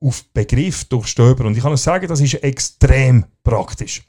auf 0.00 0.24
Begriff 0.32 0.86
durchstöbern. 0.86 1.48
Und 1.48 1.56
ich 1.58 1.62
kann 1.62 1.72
euch 1.72 1.82
sagen, 1.82 2.08
das 2.08 2.20
ist 2.22 2.42
extrem 2.42 3.26
praktisch. 3.44 4.02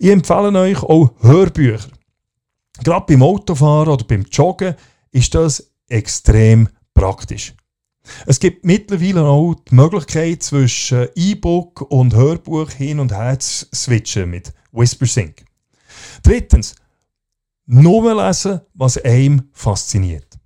Ich 0.00 0.10
empfehle 0.10 0.58
euch 0.58 0.82
auch 0.82 1.12
Hörbücher. 1.20 1.88
Gerade 2.82 3.06
beim 3.06 3.22
Autofahren 3.22 3.88
oder 3.88 4.04
beim 4.04 4.24
Joggen 4.24 4.74
ist 5.12 5.36
das 5.36 5.70
extrem 5.88 6.68
praktisch. 6.94 7.54
Es 8.26 8.40
gibt 8.40 8.64
mittlerweile 8.64 9.22
auch 9.24 9.54
die 9.54 9.74
Möglichkeit, 9.74 10.42
zwischen 10.42 11.08
E-Book 11.14 11.82
und 11.82 12.14
Hörbuch 12.14 12.70
hin 12.70 13.00
und 13.00 13.12
her 13.12 13.38
zu 13.38 13.66
switchen 13.74 14.30
mit 14.30 14.52
WhisperSync. 14.72 15.44
Drittens, 16.22 16.74
nur 17.66 18.14
lesen, 18.14 18.60
was 18.74 18.98
einem 18.98 19.48
fasziniert. 19.52 20.38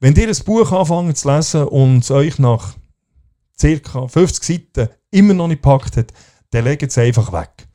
Wenn 0.00 0.14
ihr 0.14 0.28
ein 0.28 0.44
Buch 0.44 0.72
anfangt 0.72 1.18
zu 1.18 1.28
lesen 1.30 1.64
und 1.64 1.98
es 2.00 2.10
euch 2.10 2.38
nach 2.38 2.74
ca. 3.60 4.08
50 4.08 4.44
Seiten 4.44 4.88
immer 5.10 5.34
noch 5.34 5.48
nicht 5.48 5.62
packt 5.62 5.96
hat, 5.96 6.12
dann 6.50 6.64
legt 6.64 6.84
es 6.84 6.98
einfach 6.98 7.32
weg. 7.32 7.68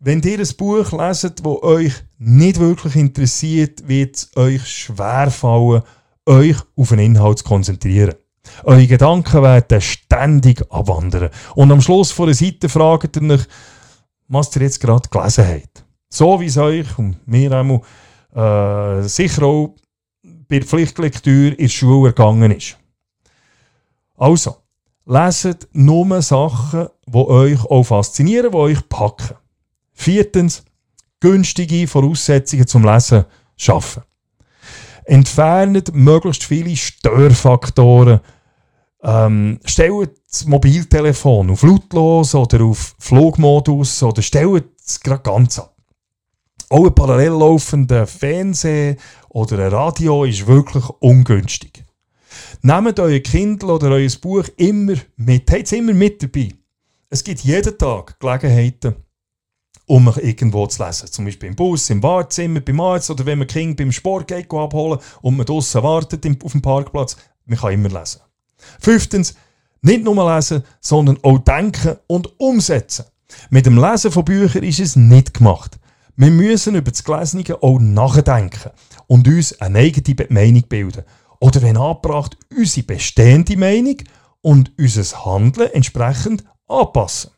Wenn 0.00 0.20
ihr 0.22 0.38
ein 0.38 0.56
Buch 0.58 0.92
leset, 0.92 1.40
das 1.40 1.62
euch 1.62 1.94
nicht 2.18 2.58
wirklich 2.58 2.96
interessiert, 2.96 3.88
wird 3.88 4.16
es 4.16 4.36
euch 4.36 4.66
schwerfallen, 4.66 5.82
euch 6.26 6.56
auf 6.76 6.88
den 6.88 6.98
Inhalt 6.98 7.38
zu 7.38 7.44
konzentrieren. 7.44 8.14
Eure 8.64 8.86
Gedanken 8.86 9.42
werden 9.42 9.80
ständig 9.80 10.62
abwandern. 10.70 11.30
Und 11.54 11.72
am 11.72 11.80
Schluss 11.80 12.10
von 12.10 12.26
der 12.26 12.34
Seite 12.34 12.68
fragt 12.68 13.16
ihr 13.16 13.30
euch, 13.30 13.46
was 14.28 14.54
ihr 14.56 14.62
jetzt 14.62 14.80
gerade 14.80 15.08
gelesen 15.08 15.46
habt. 15.46 15.84
So 16.08 16.40
wie 16.40 16.46
es 16.46 16.56
euch 16.56 16.98
und 16.98 17.26
mir 17.26 17.52
einmal 17.52 17.80
äh, 18.34 19.02
sicher 19.02 19.44
auch 19.44 19.74
bei 20.22 20.58
der 20.58 20.68
Pflichtlektüre 20.68 21.54
in 21.54 21.64
der 21.64 21.68
Schule 21.68 22.08
ergangen 22.08 22.50
ist. 22.50 22.78
Also, 24.16 24.56
leset 25.06 25.68
nur 25.72 26.22
Sachen, 26.22 26.88
die 27.06 27.16
euch 27.16 27.64
auch 27.64 27.82
faszinieren, 27.84 28.52
die 28.52 28.56
euch 28.56 28.88
packen. 28.88 29.36
Viertens, 29.92 30.64
günstige 31.20 31.86
Voraussetzungen 31.86 32.66
zum 32.66 32.84
Lesen 32.84 33.24
schaffen. 33.56 34.02
Entfernt 35.04 35.94
möglichst 35.94 36.44
viele 36.44 36.76
Störfaktoren. 36.76 38.20
Ähm, 39.04 39.60
stellt 39.66 40.18
das 40.30 40.46
Mobiltelefon 40.46 41.50
auf 41.50 41.62
lautlos 41.62 42.34
oder 42.34 42.64
auf 42.64 42.94
Flugmodus 42.98 44.02
oder 44.02 44.22
stellt 44.22 44.64
es 44.84 44.98
gerade 44.98 45.22
ganz 45.22 45.58
ab. 45.58 45.76
Auch 46.70 46.86
ein 46.86 46.94
parallel 46.94 47.32
laufender 47.32 48.06
Fernseher 48.06 48.96
oder 49.28 49.58
ein 49.58 49.72
Radio 49.72 50.24
ist 50.24 50.46
wirklich 50.46 50.88
ungünstig. 51.00 51.84
Nehmt 52.62 52.98
euer 52.98 53.20
Kindle 53.20 53.72
oder 53.74 53.90
euer 53.90 54.10
Buch 54.22 54.48
immer 54.56 54.94
mit. 55.16 55.50
Habt 55.50 55.64
es 55.64 55.72
immer 55.72 55.92
mit 55.92 56.22
dabei. 56.22 56.48
Es 57.10 57.22
gibt 57.22 57.40
jeden 57.40 57.76
Tag 57.76 58.18
Gelegenheiten, 58.18 58.96
um 59.86 60.06
mich 60.06 60.16
irgendwo 60.16 60.66
zu 60.66 60.82
lesen. 60.82 61.12
Zum 61.12 61.26
Beispiel 61.26 61.50
im 61.50 61.56
Bus, 61.56 61.90
im 61.90 62.02
Wartezimmer, 62.02 62.60
beim 62.60 62.80
Arzt 62.80 63.10
oder 63.10 63.26
wenn 63.26 63.38
man 63.38 63.48
Kind 63.48 63.76
beim 63.76 63.92
Sport 63.92 64.28
geht 64.28 64.52
abholen 64.52 64.98
und 65.20 65.36
man 65.36 65.46
draußen 65.46 65.82
wartet 65.82 66.26
auf 66.42 66.52
dem 66.52 66.62
Parkplatz. 66.62 67.18
Man 67.44 67.58
kann 67.58 67.74
immer 67.74 67.90
lesen. 67.90 68.20
Fünftens, 68.80 69.34
nicht 69.82 70.04
nur 70.04 70.34
lesen, 70.34 70.64
sondern 70.80 71.18
auch 71.22 71.38
denken 71.38 71.96
und 72.06 72.38
umsetzen. 72.38 73.04
Mit 73.50 73.66
dem 73.66 73.78
Lesen 73.78 74.10
von 74.10 74.24
Büchern 74.24 74.62
ist 74.62 74.80
es 74.80 74.96
nicht 74.96 75.34
gemacht. 75.34 75.78
Wir 76.16 76.30
müssen 76.30 76.76
über 76.76 76.90
das 76.90 77.02
Gelesene 77.02 77.44
auch 77.60 77.78
nachdenken 77.80 78.70
und 79.06 79.26
uns 79.26 79.60
eine 79.60 79.80
eigene 79.80 80.26
Meinung 80.30 80.62
bilden. 80.68 81.02
Oder 81.40 81.60
wenn 81.62 81.76
angebracht, 81.76 82.36
unsere 82.56 82.86
bestehende 82.86 83.56
Meinung 83.56 83.96
und 84.40 84.72
unser 84.78 85.24
Handeln 85.24 85.72
entsprechend 85.72 86.44
anpassen. 86.68 87.32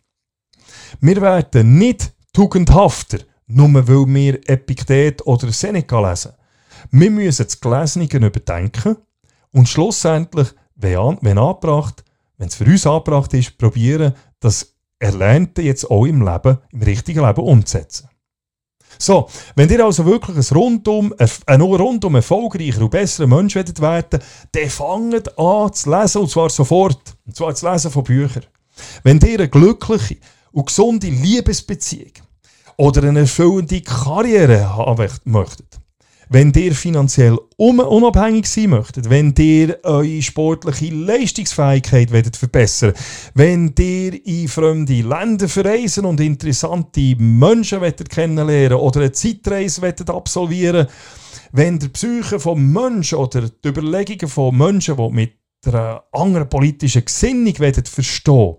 Wir 1.00 1.20
werden 1.20 1.78
nicht 1.78 2.12
tugendhafter, 2.32 3.18
nur 3.46 3.72
weil 3.88 4.14
wir 4.14 4.48
Epiktet 4.48 5.26
oder 5.26 5.50
Seneca 5.50 6.10
lesen. 6.10 6.32
Wir 6.90 7.10
müssen 7.10 7.46
das 7.46 7.60
Gelesene 7.60 8.06
überdenken 8.06 8.96
und 9.52 9.68
schlussendlich, 9.68 10.48
wenn, 10.76 11.18
wenn 11.20 11.38
angebracht, 11.38 12.04
wenn 12.38 12.48
es 12.48 12.54
für 12.54 12.64
uns 12.64 12.86
angebracht 12.86 13.32
ist, 13.34 13.58
probieren, 13.58 14.14
das 14.40 14.76
Erlernte 14.98 15.62
jetzt 15.62 15.90
auch 15.90 16.06
im 16.06 16.26
Leben, 16.26 16.58
im 16.70 16.82
richtigen 16.82 17.24
Leben 17.24 17.42
umzusetzen. 17.42 18.08
So, 18.98 19.28
wenn 19.54 19.68
ihr 19.68 19.84
also 19.84 20.06
wirklich 20.06 20.36
ein 20.36 20.56
rundum, 20.56 21.14
ein 21.46 21.60
rundum 21.60 22.14
erfolgreicher 22.14 22.80
und 22.80 22.90
besserer 22.90 23.26
Mensch 23.26 23.54
werden 23.54 23.78
werden, 23.78 24.20
dann 24.52 24.70
fangt 24.70 25.38
an 25.38 25.72
zu 25.72 25.90
lesen, 25.90 26.22
und 26.22 26.30
zwar 26.30 26.48
sofort. 26.48 27.16
Und 27.26 27.36
zwar 27.36 27.54
zu 27.54 27.70
lesen 27.70 27.90
von 27.90 28.04
Büchern. 28.04 28.46
Wenn 29.02 29.20
ihr 29.20 29.38
eine 29.38 29.48
glückliche 29.48 30.16
und 30.52 30.66
gesunde 30.66 31.08
Liebesbeziehung 31.08 32.12
oder 32.76 33.02
eine 33.02 33.20
erfüllende 33.20 33.82
Karriere 33.82 34.74
haben 34.74 35.08
möchtet, 35.24 35.80
wenn 36.28 36.52
ihr 36.54 36.74
finanziell 36.74 37.38
unabhängig 37.56 38.46
sein 38.46 38.70
möchtet, 38.70 39.08
wenn 39.08 39.34
ihr 39.38 39.78
eure 39.84 40.22
sportliche 40.22 40.94
Leistungsfähigkeit 40.94 42.10
verbessern 42.36 42.94
wenn 43.34 43.72
ihr 43.78 44.26
in 44.26 44.48
fremde 44.48 45.02
Länder 45.02 45.48
verreisen 45.48 46.04
und 46.04 46.20
interessante 46.20 47.16
Menschen 47.16 47.80
kennenlernen 48.08 48.78
oder 48.78 49.00
eine 49.00 49.12
Zeitreise 49.12 49.94
absolvieren 50.08 50.86
wenn 51.52 51.78
der 51.78 51.88
Psyche 51.88 52.40
von 52.40 52.72
Menschen 52.72 53.18
oder 53.18 53.48
die 53.48 53.68
Überlegungen 53.68 54.28
von 54.28 54.56
Menschen, 54.56 54.96
die 54.96 55.10
mit 55.10 55.32
einer 55.64 56.04
anderen 56.12 56.48
politischen 56.48 57.04
Gesinnung 57.04 57.54
verstehen 57.54 58.56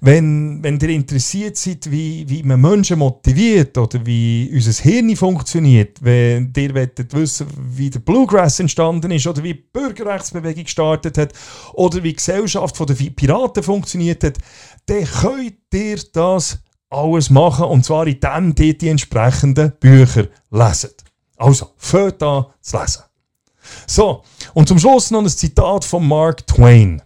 wenn, 0.00 0.62
wenn 0.62 0.78
ihr 0.78 0.90
interessiert 0.90 1.56
seid, 1.56 1.90
wie, 1.90 2.28
wie 2.28 2.42
man 2.42 2.60
Menschen 2.60 2.98
motiviert 2.98 3.76
oder 3.78 4.04
wie 4.04 4.50
unser 4.52 4.82
Hirn 4.82 5.16
funktioniert, 5.16 6.02
wenn 6.02 6.52
ihr 6.56 6.74
wollt 6.74 7.12
wissen 7.14 7.46
wie 7.56 7.90
der 7.90 8.00
Bluegrass 8.00 8.60
entstanden 8.60 9.10
ist 9.10 9.26
oder 9.26 9.42
wie 9.42 9.54
die 9.54 9.64
Bürgerrechtsbewegung 9.72 10.64
gestartet 10.64 11.18
hat 11.18 11.32
oder 11.74 12.02
wie 12.02 12.10
die 12.10 12.16
Gesellschaft 12.16 12.78
der 12.78 12.94
Piraten 12.94 13.62
funktioniert 13.62 14.24
hat, 14.24 14.38
dann 14.86 15.04
könnt 15.04 15.54
ihr 15.72 15.98
das 16.12 16.58
alles 16.90 17.30
machen 17.30 17.64
und 17.64 17.84
zwar 17.84 18.06
indem 18.06 18.54
ihr 18.58 18.76
die 18.76 18.88
entsprechenden 18.88 19.72
Bücher 19.80 20.28
leset. 20.50 21.02
Also, 21.36 21.70
fängt 21.76 22.22
an 22.22 22.46
zu 22.60 22.78
lesen. 22.78 23.02
So, 23.86 24.22
und 24.54 24.68
zum 24.68 24.78
Schluss 24.78 25.10
noch 25.10 25.20
ein 25.20 25.28
Zitat 25.28 25.84
von 25.84 26.06
Mark 26.06 26.46
Twain. 26.46 27.02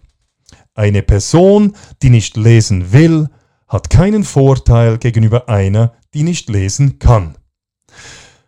Eine 0.76 1.02
Person, 1.02 1.74
die 2.02 2.10
nicht 2.10 2.36
lesen 2.36 2.92
will, 2.92 3.28
hat 3.66 3.90
keinen 3.90 4.22
Vorteil 4.24 4.98
gegenüber 4.98 5.48
einer, 5.48 5.94
die 6.12 6.22
nicht 6.22 6.50
lesen 6.50 6.98
kann. 6.98 7.38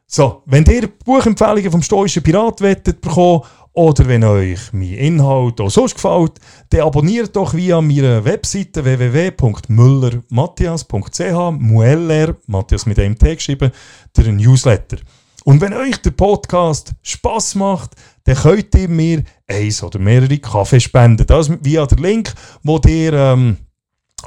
So, 0.07 0.43
wenn 0.45 0.67
ihr 0.67 0.89
Buchempfehlungen 0.89 1.71
vom 1.71 1.81
stoischen 1.83 2.23
Pirat 2.23 2.61
wettet 2.61 3.01
bekommen 3.01 3.45
oder 3.73 4.07
wenn 4.07 4.25
euch 4.25 4.61
mein 4.73 4.93
Inhalt 4.93 5.59
auch 5.61 5.71
sonst 5.71 5.95
gefällt, 5.95 6.33
dann 6.71 6.83
abonniert 6.83 7.35
doch 7.35 7.55
via 7.55 7.81
meiner 7.81 8.23
Webseite 8.25 8.85
www.müllermatthias.ch 8.85 11.59
Mueller, 11.59 12.37
Matthias 12.47 12.85
mit 12.85 12.99
einem 12.99 13.19
T 13.19 13.37
geschrieben, 13.37 13.71
der 14.17 14.33
Newsletter. 14.33 14.99
Und 15.49 15.63
wenn 15.63 15.73
euch 15.73 15.97
der 16.03 16.11
Podcast 16.11 16.93
Spaß 17.01 17.55
macht, 17.55 17.93
dann 18.25 18.37
könnt 18.37 18.75
ihr 18.75 18.87
mir 18.87 19.25
eins 19.47 19.83
oder 19.83 19.99
mehrere 19.99 20.37
Kaffee 20.37 20.79
spenden. 20.79 21.27
Das 21.27 21.49
via 21.65 21.87
der 21.87 21.97
Link, 21.97 22.35
wo 22.63 22.79
ihr 22.87 23.15
ähm, 23.15 23.57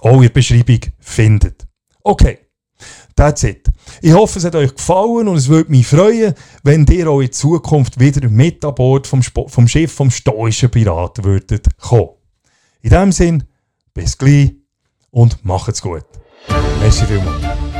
auch 0.01 0.15
in 0.15 0.21
der 0.23 0.29
Beschreibung 0.29 0.79
findet. 0.97 1.67
Okay, 2.01 2.39
that's 3.15 3.43
it. 3.43 3.67
Ich 4.01 4.13
hoffe, 4.13 4.39
es 4.39 4.45
hat 4.45 4.55
euch 4.55 4.73
gefallen 4.73 5.27
und 5.27 5.35
es 5.35 5.47
würde 5.47 5.69
mich 5.69 5.85
freuen, 5.85 6.33
wenn 6.63 6.87
ihr 6.87 7.07
auch 7.07 7.21
in 7.21 7.31
Zukunft 7.31 7.99
wieder 7.99 8.27
mit 8.27 8.65
an 8.65 8.73
Bord 8.73 9.05
vom, 9.05 9.21
vom 9.21 9.67
Schiff 9.67 9.93
vom 9.93 10.09
stoischen 10.09 10.71
Piraten 10.71 11.23
würdet 11.23 11.67
kommen. 11.77 12.15
In 12.81 12.89
diesem 12.89 13.11
Sinne, 13.11 13.47
bis 13.93 14.17
gleich 14.17 14.55
und 15.11 15.45
macht's 15.45 15.83
gut. 15.83 16.05
Merci 16.79 17.05
vielmals. 17.05 17.70